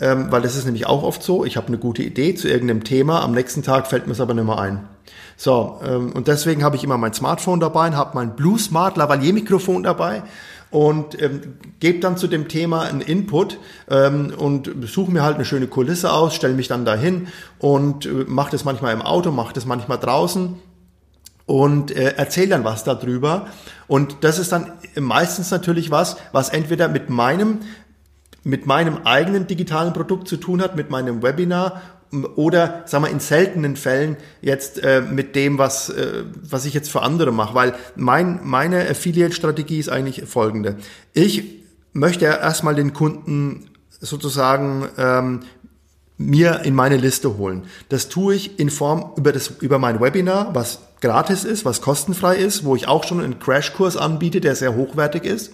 [0.00, 2.84] ähm, weil das ist nämlich auch oft so, ich habe eine gute Idee zu irgendeinem
[2.84, 4.88] Thema, am nächsten Tag fällt mir es aber nicht mehr ein.
[5.36, 9.34] So, ähm, und deswegen habe ich immer mein Smartphone dabei, habe mein Blue Smart Lavalier
[9.34, 10.22] Mikrofon dabei
[10.70, 11.40] und ähm,
[11.80, 16.12] gebe dann zu dem Thema einen Input ähm, und suche mir halt eine schöne Kulisse
[16.12, 17.28] aus, stelle mich dann dahin
[17.58, 20.54] und äh, mache das manchmal im Auto, mache das manchmal draußen
[21.46, 23.48] und äh, erzähle dann was darüber.
[23.88, 27.60] Und das ist dann meistens natürlich was, was entweder mit meinem
[28.42, 31.82] mit meinem eigenen digitalen Produkt zu tun hat, mit meinem Webinar
[32.34, 36.90] oder sagen wir in seltenen Fällen jetzt äh, mit dem, was, äh, was ich jetzt
[36.90, 37.54] für andere mache.
[37.54, 40.76] Weil mein, meine Affiliate-Strategie ist eigentlich folgende.
[41.12, 41.44] Ich
[41.92, 43.70] möchte erstmal den Kunden
[44.00, 45.40] sozusagen ähm,
[46.18, 47.64] mir in meine Liste holen.
[47.88, 52.36] Das tue ich in Form über, das, über mein Webinar, was gratis ist, was kostenfrei
[52.36, 55.52] ist, wo ich auch schon einen Crashkurs anbiete, der sehr hochwertig ist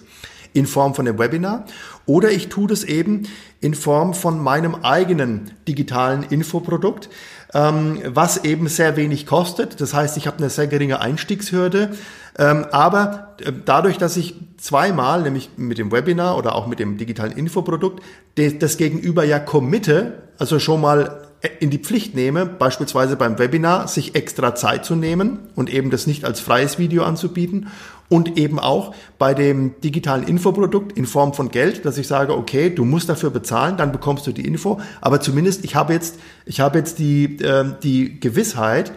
[0.53, 1.65] in Form von einem Webinar
[2.07, 3.27] oder ich tue das eben
[3.61, 7.09] in Form von meinem eigenen digitalen Infoprodukt,
[7.53, 9.79] ähm, was eben sehr wenig kostet.
[9.81, 11.91] Das heißt, ich habe eine sehr geringe Einstiegshürde.
[12.39, 16.97] Ähm, aber äh, dadurch, dass ich zweimal, nämlich mit dem Webinar oder auch mit dem
[16.97, 18.01] digitalen Infoprodukt,
[18.35, 21.27] das Gegenüber ja committe, also schon mal
[21.59, 26.07] in die Pflicht nehme, beispielsweise beim Webinar, sich extra Zeit zu nehmen und eben das
[26.07, 27.67] nicht als freies Video anzubieten
[28.09, 32.69] und eben auch bei dem digitalen Infoprodukt in Form von Geld, dass ich sage, okay,
[32.69, 36.59] du musst dafür bezahlen, dann bekommst du die Info, aber zumindest ich habe jetzt, ich
[36.59, 38.93] habe jetzt die, äh, die Gewissheit,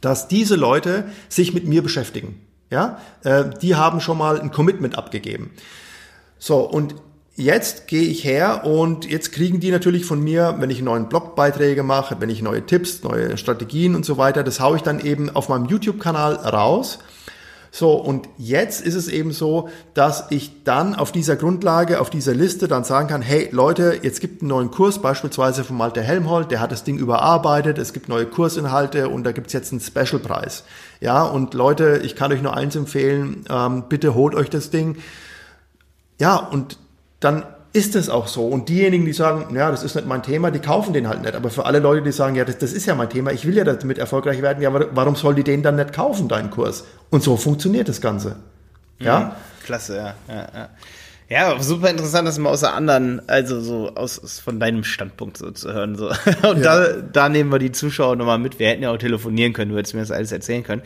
[0.00, 2.40] dass diese Leute sich mit mir beschäftigen.
[2.70, 5.50] Ja, äh, die haben schon mal ein Commitment abgegeben.
[6.38, 6.94] So, und
[7.34, 11.82] jetzt gehe ich her und jetzt kriegen die natürlich von mir, wenn ich neuen Blogbeiträge
[11.82, 15.30] mache, wenn ich neue Tipps, neue Strategien und so weiter, das haue ich dann eben
[15.30, 16.98] auf meinem YouTube-Kanal raus.
[17.70, 22.34] So, und jetzt ist es eben so, dass ich dann auf dieser Grundlage, auf dieser
[22.34, 26.50] Liste dann sagen kann, hey Leute, jetzt gibt einen neuen Kurs, beispielsweise von Malte Helmholt,
[26.50, 30.64] der hat das Ding überarbeitet, es gibt neue Kursinhalte und da gibt's jetzt einen Specialpreis.
[31.00, 34.96] Ja, und Leute, ich kann euch nur eins empfehlen, ähm, bitte holt euch das Ding.
[36.18, 36.78] Ja, und
[37.20, 37.44] dann
[37.78, 38.48] ist es auch so.
[38.48, 41.36] Und diejenigen, die sagen, ja, das ist nicht mein Thema, die kaufen den halt nicht.
[41.36, 43.56] Aber für alle Leute, die sagen, ja, das, das ist ja mein Thema, ich will
[43.56, 46.84] ja damit erfolgreich werden, ja, warum soll die den dann nicht kaufen, deinen Kurs?
[47.10, 48.34] Und so funktioniert das Ganze.
[48.98, 49.20] Ja?
[49.20, 50.14] Mhm, klasse, ja.
[50.28, 50.68] ja, ja.
[51.30, 55.36] Ja, super interessant, das mal aus der anderen, also so aus, aus von deinem Standpunkt
[55.36, 55.94] so zu hören.
[55.94, 56.06] So.
[56.48, 56.86] Und ja.
[56.86, 58.58] da, da nehmen wir die Zuschauer nochmal mit.
[58.58, 60.82] Wir hätten ja auch telefonieren können, du hättest mir das alles erzählen können.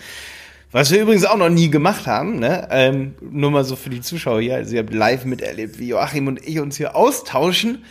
[0.72, 2.66] Was wir übrigens auch noch nie gemacht haben, ne?
[2.70, 4.56] Ähm, nur mal so für die Zuschauer hier.
[4.56, 7.85] Also ihr habt live miterlebt, wie Joachim und ich uns hier austauschen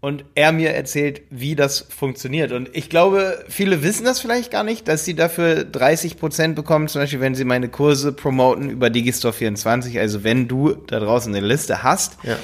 [0.00, 2.52] und er mir erzählt, wie das funktioniert.
[2.52, 6.88] Und ich glaube, viele wissen das vielleicht gar nicht, dass sie dafür 30 Prozent bekommen,
[6.88, 9.98] zum Beispiel, wenn sie meine Kurse promoten über Digistore 24.
[9.98, 12.18] Also wenn du da draußen eine Liste hast.
[12.22, 12.36] Ja.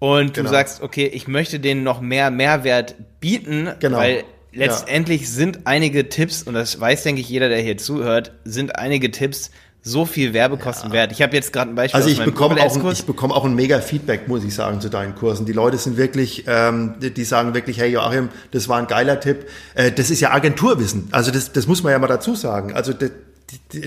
[0.00, 0.48] Und genau.
[0.48, 3.98] du sagst, okay, ich möchte denen noch mehr Mehrwert bieten, genau.
[3.98, 5.28] weil letztendlich ja.
[5.28, 9.50] sind einige Tipps, und das weiß, denke ich, jeder, der hier zuhört, sind einige Tipps
[9.82, 10.94] so viel Werbekosten ja.
[10.94, 11.12] wert.
[11.12, 13.54] Ich habe jetzt gerade ein Beispiel also ich bekomme auch ein, ich bekomme auch ein
[13.54, 15.46] mega Feedback, muss ich sagen, zu deinen Kursen.
[15.46, 19.20] Die Leute sind wirklich, ähm, die, die sagen wirklich, hey Joachim, das war ein geiler
[19.20, 19.46] Tipp.
[19.74, 21.08] Äh, das ist ja Agenturwissen.
[21.12, 22.74] Also das, das muss man ja mal dazu sagen.
[22.74, 23.10] Also das,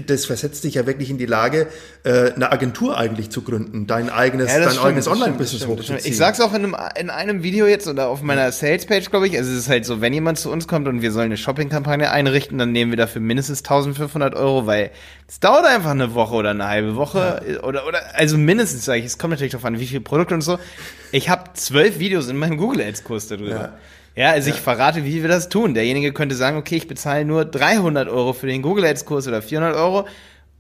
[0.08, 1.67] das versetzt dich ja wirklich in die Lage,
[2.04, 5.99] äh, eine Agentur eigentlich zu gründen, dein eigenes, ja, dein eigenes Online-Business hochzuziehen.
[6.04, 9.38] Ich sag's auch in einem, in einem Video jetzt oder auf meiner Sales-Page, glaube ich.
[9.38, 12.12] Also es ist halt so, wenn jemand zu uns kommt und wir sollen eine Shopping-Kampagne
[12.12, 14.91] einrichten, dann nehmen wir dafür mindestens 1500 Euro, weil
[15.28, 17.63] es dauert einfach eine Woche oder eine halbe Woche ja.
[17.63, 20.41] oder, oder, also mindestens, sage ich, es kommt natürlich darauf an, wie viele Produkte und
[20.41, 20.60] so.
[21.12, 23.49] Ich habe zwölf Videos in meinem Google Ads-Kurs darüber.
[23.49, 23.73] Ja.
[24.15, 24.56] Ja, also ja.
[24.56, 25.73] ich verrate, wie wir das tun.
[25.73, 29.41] Derjenige könnte sagen, okay, ich bezahle nur 300 Euro für den Google Ads Kurs oder
[29.41, 30.08] 400 Euro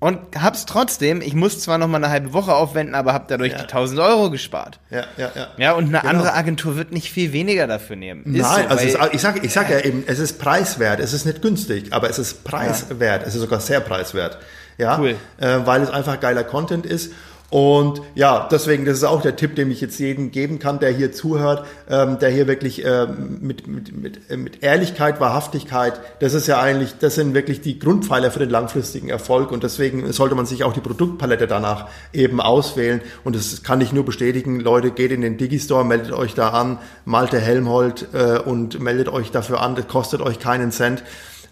[0.03, 1.21] und hab's trotzdem.
[1.21, 3.59] Ich muss zwar noch mal eine halbe Woche aufwenden, aber hab dadurch ja.
[3.59, 4.79] die 1000 Euro gespart.
[4.89, 5.47] Ja, ja, ja.
[5.55, 6.09] Ja, und eine genau.
[6.09, 8.25] andere Agentur wird nicht viel weniger dafür nehmen.
[8.35, 10.99] Ist Nein, so, also es, ich sag, ich sag ja eben, es ist preiswert.
[10.99, 13.21] Es ist nicht günstig, aber es ist preiswert.
[13.21, 13.27] Ja.
[13.27, 14.39] Es ist sogar sehr preiswert.
[14.77, 15.15] Ja, cool.
[15.37, 17.13] äh, weil es einfach geiler Content ist.
[17.53, 20.89] Und ja, deswegen, das ist auch der Tipp, den ich jetzt jedem geben kann, der
[20.89, 26.33] hier zuhört, ähm, der hier wirklich ähm, mit, mit, mit, äh, mit Ehrlichkeit, Wahrhaftigkeit, das
[26.33, 29.51] ist ja eigentlich, das sind wirklich die Grundpfeiler für den langfristigen Erfolg.
[29.51, 33.01] Und deswegen sollte man sich auch die Produktpalette danach eben auswählen.
[33.23, 36.79] Und das kann ich nur bestätigen, Leute, geht in den Digistore, meldet euch da an,
[37.05, 41.03] Malte Helmholt äh, und meldet euch dafür an, das kostet euch keinen Cent.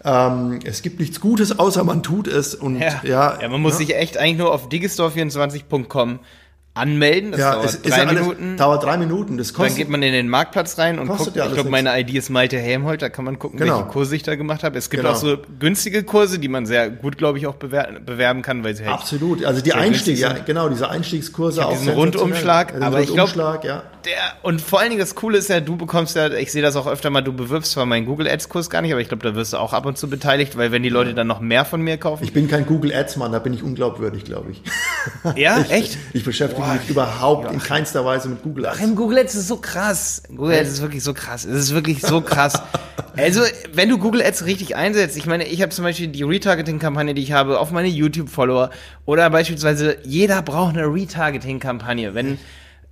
[0.04, 2.54] Ähm, es gibt nichts Gutes, außer man tut es.
[2.54, 3.78] Und ja, ja, ja man muss ja.
[3.78, 6.20] sich echt eigentlich nur auf digistore24.com
[6.74, 7.32] anmelden.
[7.32, 8.56] Das ja, dauert drei Minuten.
[8.56, 9.36] Dauert drei Minuten.
[9.36, 11.36] Das kostet, dann geht man in den Marktplatz rein und guckt.
[11.36, 13.02] Ja ich glaube, meine ID ist Malte Helmholt.
[13.02, 13.78] Da kann man gucken, genau.
[13.78, 14.78] welche Kurse ich da gemacht habe.
[14.78, 15.14] Es gibt genau.
[15.14, 18.84] auch so günstige Kurse, die man sehr gut, glaube ich, auch bewerben kann, weil sie
[18.84, 19.44] halt absolut.
[19.44, 21.72] Also die Einstieg, ja, genau, diese Einstiegskurse auch.
[21.72, 22.80] Diesen Rundumschlag.
[22.80, 23.32] aber ich glaube,
[23.64, 23.82] ja.
[24.06, 26.76] der und vor allen Dingen das Coole ist ja, du bekommst ja, ich sehe das
[26.76, 29.22] auch öfter mal, du bewirbst zwar meinen Google Ads Kurs gar nicht, aber ich glaube,
[29.22, 31.66] da wirst du auch ab und zu beteiligt, weil wenn die Leute dann noch mehr
[31.66, 32.24] von mir kaufen.
[32.24, 34.62] Ich bin kein Google Ads Mann, da bin ich unglaubwürdig, glaube ich.
[35.36, 35.98] Ja, ich, echt?
[36.14, 36.61] Ich beschäftige.
[36.66, 38.78] Mich überhaupt überhaupt in keinster Weise mit Google Ads.
[38.82, 40.22] Ach, Google Ads ist so krass.
[40.28, 41.44] Google Ads ist wirklich so krass.
[41.44, 42.60] Es ist wirklich so krass.
[43.16, 47.14] also, wenn du Google Ads richtig einsetzt, ich meine, ich habe zum Beispiel die Retargeting-Kampagne,
[47.14, 48.70] die ich habe, auf meine YouTube-Follower
[49.04, 52.14] oder beispielsweise jeder braucht eine Retargeting-Kampagne.
[52.14, 52.38] Wenn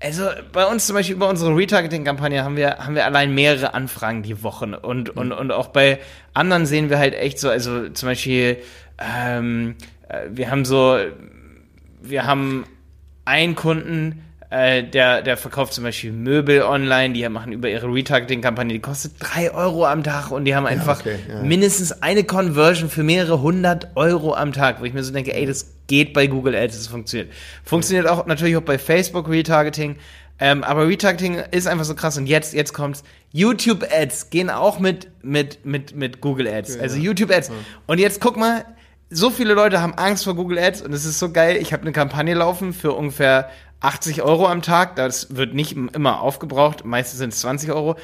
[0.02, 4.22] also bei uns zum Beispiel über unsere Retargeting-Kampagne haben wir, haben wir allein mehrere Anfragen
[4.22, 4.78] die Woche.
[4.80, 5.98] Und, und, und auch bei
[6.32, 8.58] anderen sehen wir halt echt so, also zum Beispiel,
[8.98, 9.74] ähm,
[10.08, 10.98] äh, wir haben so,
[12.00, 12.64] wir haben
[13.24, 18.72] einen Kunden, äh, der, der verkauft zum Beispiel Möbel online, die machen über ihre Retargeting-Kampagne,
[18.72, 21.42] die kostet drei Euro am Tag und die haben einfach ja, okay, ja.
[21.42, 25.46] mindestens eine Conversion für mehrere hundert Euro am Tag, wo ich mir so denke, ey,
[25.46, 27.32] das geht bei Google Ads, das funktioniert.
[27.64, 29.96] Funktioniert auch natürlich auch bei Facebook Retargeting,
[30.40, 33.04] ähm, aber Retargeting ist einfach so krass und jetzt, jetzt kommt's.
[33.32, 36.76] YouTube Ads gehen auch mit, mit, mit, mit Google Ads.
[36.76, 37.52] Ja, also YouTube Ads.
[37.86, 38.64] Und jetzt guck mal,
[39.10, 41.56] so viele Leute haben Angst vor Google Ads und es ist so geil.
[41.56, 44.94] Ich habe eine Kampagne laufen für ungefähr 80 Euro am Tag.
[44.94, 46.84] Das wird nicht immer aufgebraucht.
[46.84, 47.96] Meistens sind es 20 Euro.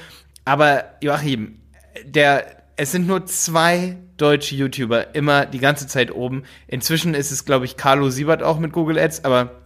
[0.45, 1.61] Aber Joachim,
[2.05, 2.45] der,
[2.77, 6.43] es sind nur zwei deutsche YouTuber immer die ganze Zeit oben.
[6.67, 9.66] Inzwischen ist es, glaube ich, Carlo Siebert auch mit Google Ads, aber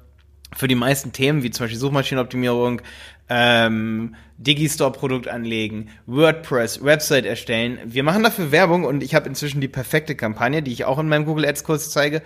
[0.57, 2.83] für die meisten Themen, wie zum Beispiel Suchmaschinenoptimierung,
[3.29, 7.79] ähm, Digistore-Produkt anlegen, WordPress, Website erstellen.
[7.85, 11.09] Wir machen dafür Werbung und ich habe inzwischen die perfekte Kampagne, die ich auch in
[11.09, 12.23] meinem Google Ads-Kurs zeige.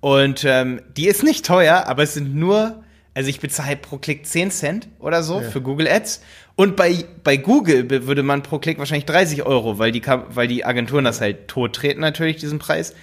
[0.00, 2.82] Und ähm, die ist nicht teuer, aber es sind nur
[3.14, 6.22] Also ich bezahle pro Klick 10 Cent oder so für Google Ads.
[6.54, 10.64] Und bei, bei Google würde man pro Klick wahrscheinlich 30 Euro, weil die, weil die
[10.64, 12.94] Agenturen das halt tot treten natürlich, diesen Preis.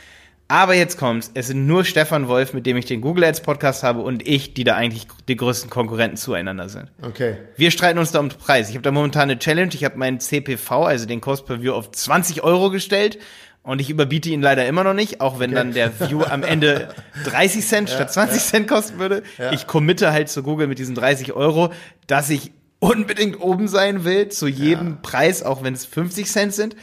[0.47, 1.31] Aber jetzt kommt's.
[1.33, 4.53] Es sind nur Stefan Wolf, mit dem ich den Google Ads Podcast habe und ich,
[4.53, 6.91] die da eigentlich die größten Konkurrenten zueinander sind.
[7.01, 7.37] Okay.
[7.57, 8.69] Wir streiten uns da um den Preis.
[8.69, 9.71] Ich habe da momentan eine Challenge.
[9.73, 13.17] Ich habe meinen CPV, also den Cost per View, auf 20 Euro gestellt.
[13.63, 16.89] Und ich überbiete ihn leider immer noch nicht, auch wenn dann der View am Ende
[17.25, 19.23] 30 Cent statt 20 Cent kosten würde.
[19.51, 21.73] Ich committe halt zu Google mit diesen 30 Euro,
[22.05, 26.75] dass ich unbedingt oben sein will, zu jedem Preis, auch wenn es 50 Cent sind.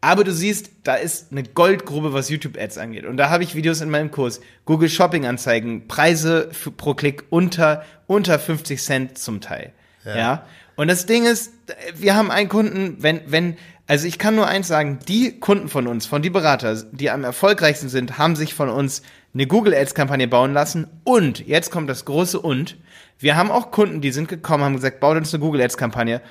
[0.00, 3.04] Aber du siehst, da ist eine Goldgrube, was YouTube-Ads angeht.
[3.04, 4.40] Und da habe ich Videos in meinem Kurs.
[4.64, 9.72] Google Shopping-Anzeigen, Preise für, pro Klick unter, unter 50 Cent zum Teil.
[10.04, 10.46] Ja.
[10.76, 11.52] Und das Ding ist,
[11.94, 15.86] wir haben einen Kunden, wenn, wenn, also ich kann nur eins sagen, die Kunden von
[15.86, 19.02] uns, von die Berater, die am erfolgreichsten sind, haben sich von uns
[19.34, 20.86] eine Google Ads Kampagne bauen lassen.
[21.04, 22.78] Und, jetzt kommt das große Und,
[23.18, 26.22] wir haben auch Kunden, die sind gekommen, haben gesagt, baut uns eine Google Ads Kampagne.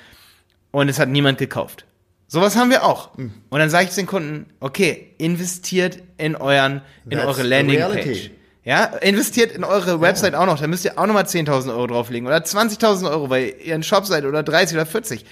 [0.72, 1.86] Und es hat niemand gekauft.
[2.32, 3.16] Sowas haben wir auch.
[3.16, 3.32] Hm.
[3.50, 8.30] Und dann sage ich den Kunden, okay, investiert in euren, in That's eure Landingpage.
[8.62, 12.28] Ja, investiert in eure Website auch noch, da müsst ihr auch nochmal 10.000 Euro drauflegen
[12.28, 15.24] oder 20.000 Euro, weil ihr ein Shop seid oder 30 oder 40.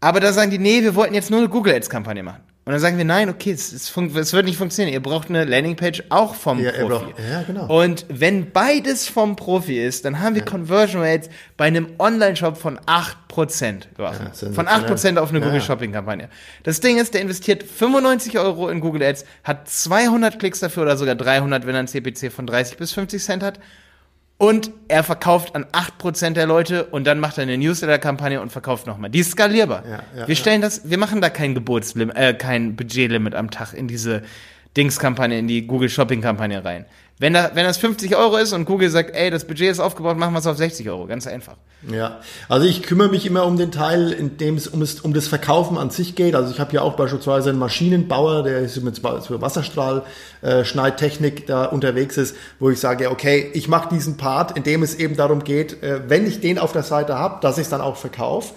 [0.00, 2.40] Aber da sagen die, nee, wir wollten jetzt nur eine Google Ads Kampagne machen.
[2.66, 4.94] Und dann sagen wir, nein, okay, es, es, es wird nicht funktionieren.
[4.94, 6.86] Ihr braucht eine Landingpage auch vom Ja, Profi.
[6.88, 7.66] braucht- ja, genau.
[7.82, 12.78] Und wenn beides vom Profi ist, dann haben wir Conversion Rates bei einem Online-Shop von
[12.86, 13.88] 8%.
[13.98, 14.26] Joachim.
[14.54, 14.68] von sensationell.
[14.68, 15.64] 8% auf eine Ja, Google ja.
[15.66, 16.30] Shopping-Kampagne.
[16.62, 20.96] Das Ding ist, der investiert 95 Euro in Google Ads, hat 200 Klicks dafür oder
[20.96, 23.60] sogar 300, wenn er ein CPC von 30 bis 50 Cent hat.
[24.36, 28.86] Und er verkauft an 8% der Leute und dann macht er eine Newsletter-Kampagne und verkauft
[28.86, 29.08] nochmal.
[29.08, 29.84] Die ist skalierbar.
[29.88, 33.74] Ja, ja, wir stellen das, wir machen da kein Geburtslimit, äh, kein Budgetlimit am Tag
[33.74, 34.22] in diese
[34.76, 36.84] Dings-Kampagne, in die Google Shopping-Kampagne rein.
[37.18, 40.16] Wenn, da, wenn das 50 Euro ist und Google sagt, ey, das Budget ist aufgebaut,
[40.16, 41.06] machen wir es auf 60 Euro.
[41.06, 41.54] Ganz einfach.
[41.88, 45.14] Ja, also ich kümmere mich immer um den Teil, in dem es um, es um
[45.14, 46.34] das Verkaufen an sich geht.
[46.34, 52.16] Also ich habe ja auch beispielsweise einen Maschinenbauer, der ist mit für Wasserstrahl-Schneidtechnik da unterwegs
[52.16, 55.84] ist, wo ich sage, okay, ich mache diesen Part, in dem es eben darum geht,
[55.84, 58.54] äh, wenn ich den auf der Seite habe, dass ich es dann auch verkaufe.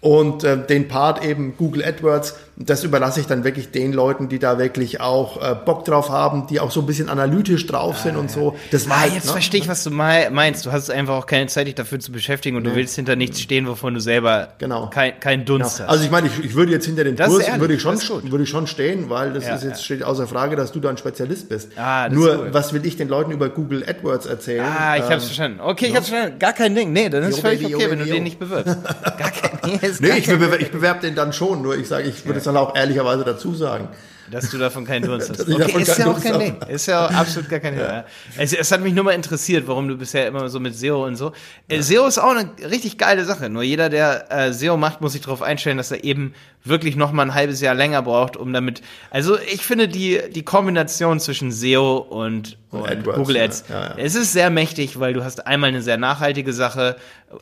[0.00, 4.38] Und äh, den Part eben Google AdWords, das überlasse ich dann wirklich den Leuten, die
[4.38, 8.16] da wirklich auch äh, Bock drauf haben, die auch so ein bisschen analytisch drauf sind
[8.16, 8.56] und so.
[8.70, 9.32] Das Ah, war jetzt ne?
[9.32, 10.66] verstehe ich, was du mei- meinst.
[10.66, 13.40] Du hast einfach auch keine Zeit, dich dafür zu beschäftigen und du willst hinter nichts
[13.40, 14.88] stehen, wovon du selber Genau.
[14.88, 15.88] kein, kein Dunst hast.
[15.88, 17.98] Also ich meine, ich, ich würde jetzt hinter den Das Kurs ehrlich, würde ich schon
[18.30, 19.84] würde ich schon stehen, weil das Ja, ist jetzt ja.
[19.84, 21.70] steht außer Frage, dass du da ein Spezialist bist.
[21.76, 22.48] Ah, das Nur ist cool.
[22.54, 24.64] was will ich den Leuten über Google AdWords erzählen?
[24.64, 25.60] Ah, ich hab's Ähm, verstanden.
[25.60, 26.38] Okay, ich hab's verstanden.
[26.38, 26.92] Gar kein Ding.
[26.92, 28.76] Nee, dann ist Jo, völlig okay, wenn du den nicht bewirbst.
[29.18, 32.08] Gar kein nee, ist Nee, ich, bewerbe, ich bewerbe den dann schon, nur ich sage,
[32.08, 33.88] ich würde es dann auch ehrlicherweise dazu sagen.
[34.30, 35.48] Dass du davon keinen Dunst hast.
[35.58, 36.56] Okay, ist ja auch kein Ding.
[36.68, 37.82] Ist ja auch absolut gar kein Ding.
[37.82, 38.04] Ja.
[38.36, 41.16] Es, es hat mich nur mal interessiert, warum du bisher immer so mit SEO und
[41.16, 41.32] so.
[41.68, 43.48] Äh, SEO ist auch eine richtig geile Sache.
[43.48, 47.12] Nur jeder, der äh, SEO macht, muss sich darauf einstellen, dass er eben wirklich noch
[47.12, 48.82] mal ein halbes Jahr länger braucht, um damit.
[49.10, 53.44] Also ich finde die die Kombination zwischen SEO und, und, AdWords, Google ja.
[53.44, 53.64] Ads.
[53.68, 53.94] Ja, ja.
[53.96, 56.96] Es ist sehr mächtig, weil du hast einmal eine sehr nachhaltige Sache,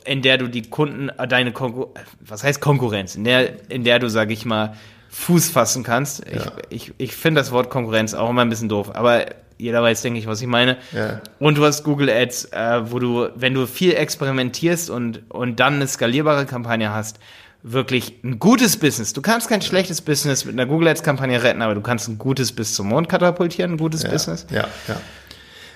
[0.05, 3.99] in der du die Kunden, äh, deine Konkur was heißt Konkurrenz, in der, in der
[3.99, 4.75] du, sag ich mal,
[5.09, 6.23] Fuß fassen kannst.
[6.27, 9.25] Ich, ich, ich finde das Wort Konkurrenz auch immer ein bisschen doof, aber
[9.57, 10.77] jeder weiß, denke ich, was ich meine.
[10.93, 11.21] Ja.
[11.39, 15.75] Und du hast Google Ads, äh, wo du, wenn du viel experimentierst und, und dann
[15.75, 17.19] eine skalierbare Kampagne hast,
[17.63, 19.13] wirklich ein gutes Business.
[19.13, 22.17] Du kannst kein schlechtes Business mit einer Google Ads Kampagne retten, aber du kannst ein
[22.17, 24.45] gutes bis zum Mond katapultieren, ein gutes Business.
[24.51, 25.01] Ja, ja.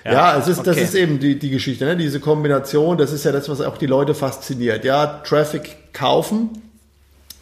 [0.04, 0.82] Ja, es ist, das okay.
[0.82, 1.96] ist eben die, die Geschichte, ne?
[1.96, 4.84] diese Kombination, das ist ja das, was auch die Leute fasziniert.
[4.84, 6.50] Ja, Traffic kaufen,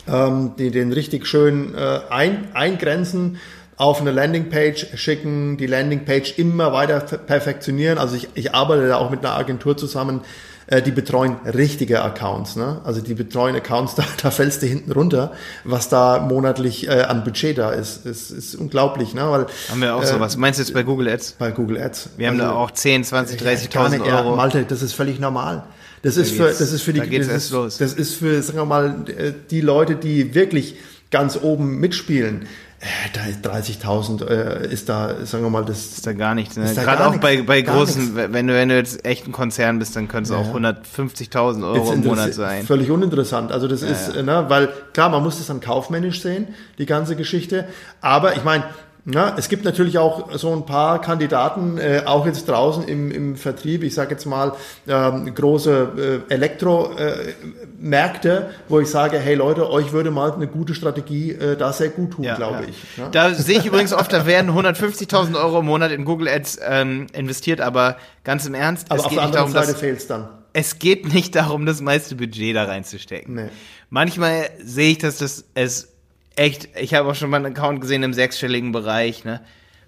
[0.09, 3.39] ähm, die, den richtig schön äh, ein, eingrenzen,
[3.77, 7.97] auf eine Landingpage schicken, die Landingpage immer weiter perfektionieren.
[7.99, 10.21] Also ich, ich arbeite da auch mit einer Agentur zusammen,
[10.67, 12.57] äh, die betreuen richtige Accounts.
[12.57, 12.83] Ne?
[12.85, 15.33] Also die betreuen Accounts, da, da fällst du hinten runter,
[15.65, 18.05] was da monatlich äh, an Budget da ist.
[18.05, 19.15] ist, ist unglaublich.
[19.15, 19.23] Ne?
[19.31, 20.37] Weil, Haben wir auch äh, sowas.
[20.37, 21.33] Meinst du jetzt bei Google Ads?
[21.39, 22.11] bei Google Ads.
[22.19, 23.55] Wir haben da Also- auch 10, 20, ja, gar
[23.87, 24.37] 30.000 nicht, ja, Euro.
[24.37, 25.65] Malte, das ist völlig normal.
[26.03, 27.79] Das ist für, das ist für die, da geht's das, erst ist, los.
[27.79, 29.05] das ist für, sagen wir mal,
[29.51, 30.77] die Leute, die wirklich
[31.11, 32.47] ganz oben mitspielen.
[32.81, 36.57] Äh, Da ist 30.000 äh, ist da, sagen wir mal, das ist da gar nichts.
[36.57, 36.73] Ne?
[36.75, 39.79] Gerade auch bei, nichts, bei gar großen, wenn du, wenn du jetzt echt ein Konzern
[39.79, 40.73] bist, dann können es auch Ja.
[40.73, 42.65] 150.000 Euro im Monat sein.
[42.65, 43.53] Völlig uninteressant.
[43.53, 47.17] Also das ist, äh, ne, weil klar, man muss das dann kaufmännisch sehen, die ganze
[47.17, 47.67] Geschichte.
[48.01, 48.65] Aber ich meine,
[49.05, 53.37] na, es gibt natürlich auch so ein paar Kandidaten, äh, auch jetzt draußen im, im
[53.37, 54.53] Vertrieb, ich sage jetzt mal
[54.87, 61.33] ähm, große äh, Elektromärkte, wo ich sage, hey Leute, euch würde mal eine gute Strategie
[61.33, 62.99] äh, da sehr gut tun, glaube ich.
[62.99, 63.09] ne?
[63.13, 67.07] Da sehe ich übrigens oft, da werden 150.000 Euro im Monat in Google Ads ähm,
[67.13, 69.99] investiert, aber ganz im Ernst, Aber es auf geht der nicht anderen darum, Seite fehlt
[69.99, 70.29] es dann.
[70.53, 73.35] es geht nicht darum, das meiste Budget da reinzustecken.
[73.35, 73.49] Nee.
[73.89, 75.90] Manchmal sehe ich, dass das es
[76.37, 79.41] echt, ich habe auch schon mal einen Account gesehen im sechsstelligen Bereich, ne?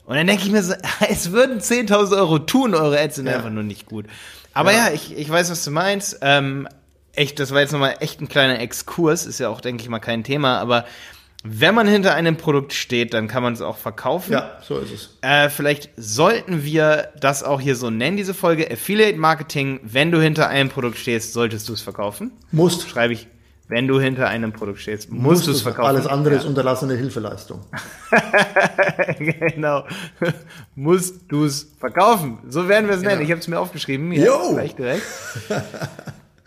[0.04, 0.74] Und dann denke ich mir so,
[1.08, 3.36] es würden 10.000 Euro tun, eure Ads sind Ja.
[3.36, 4.06] einfach nur nicht gut.
[4.52, 4.92] Aber ja, Ja.
[4.94, 6.18] ich, ich weiß, was du meinst.
[6.22, 6.68] Ähm,
[7.14, 10.00] echt, das war jetzt nochmal echt ein kleiner Exkurs, ist ja auch, denke ich mal,
[10.00, 10.84] kein Thema, aber
[11.44, 14.32] wenn man hinter einem Produkt steht, dann kann man es auch verkaufen.
[14.32, 15.18] Ja, so ist es.
[15.22, 18.70] Äh, vielleicht sollten wir das auch hier so nennen, diese Folge.
[18.70, 22.30] Affiliate Marketing, wenn du hinter einem Produkt stehst, solltest du es verkaufen.
[22.52, 22.88] Musst.
[22.88, 23.26] Schreibe ich,
[23.72, 25.88] wenn du hinter einem Produkt stehst, musst, du es verkaufen.
[25.88, 26.48] Alles andere ist ja.
[26.50, 27.60] unterlassene Hilfeleistung.
[29.18, 29.84] genau.
[30.74, 32.36] musst du es verkaufen.
[32.50, 33.22] So werden wir es nennen.
[33.22, 34.12] Ich habe es mir aufgeschrieben.
[34.12, 34.52] Hier, Jo.
[34.52, 35.02] Gleich direkt.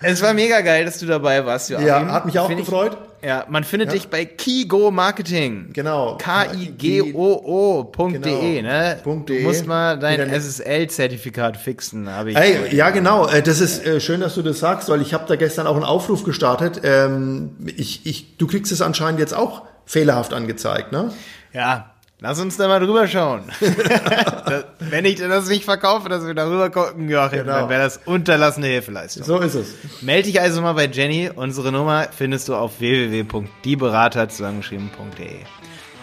[0.02, 1.88] es war mega geil, dass du dabei warst, Joachim.
[1.88, 2.96] Ja, hat mich auch Find ich- gefreut.
[3.26, 5.70] Ja, man findet dich bei Kigo Marketing.
[5.74, 6.16] Genau.
[6.20, 8.62] K-I-G-O-O.de, Genau.
[8.62, 9.00] ne?
[9.04, 9.42] Punkt Du de.
[9.42, 12.38] musst mal dein SSL-Zertifikat fixen, habe ich.
[12.38, 15.26] Hey, ja genau, äh, das ist äh, schön, dass du das sagst, weil ich habe
[15.28, 16.82] da gestern auch einen Aufruf gestartet.
[16.84, 21.12] Ähm, ich, ich, du kriegst es anscheinend jetzt auch fehlerhaft angezeigt, ne?
[21.52, 23.42] Ja, lass uns da mal drüber schauen.
[24.46, 27.54] das, wenn ich das nicht verkaufe, dass wir da rüber gucken, Joachim, Genau.
[27.62, 29.24] dann wäre das unterlassene Hilfeleistung.
[29.24, 29.68] So ist es.
[30.02, 31.30] Meld dich also mal bei Jenny.
[31.36, 35.38] Unsere Nummer findest du auf www.dieberater zusammengeschrieben.de.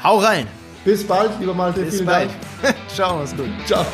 [0.02, 0.46] Hau rein.
[0.84, 1.82] Bis bald, lieber Malte.
[1.82, 2.30] Bis Vielen bald.
[2.62, 2.74] Dank.
[2.88, 3.46] Ciao, mach's gut.
[3.66, 3.84] Ciao.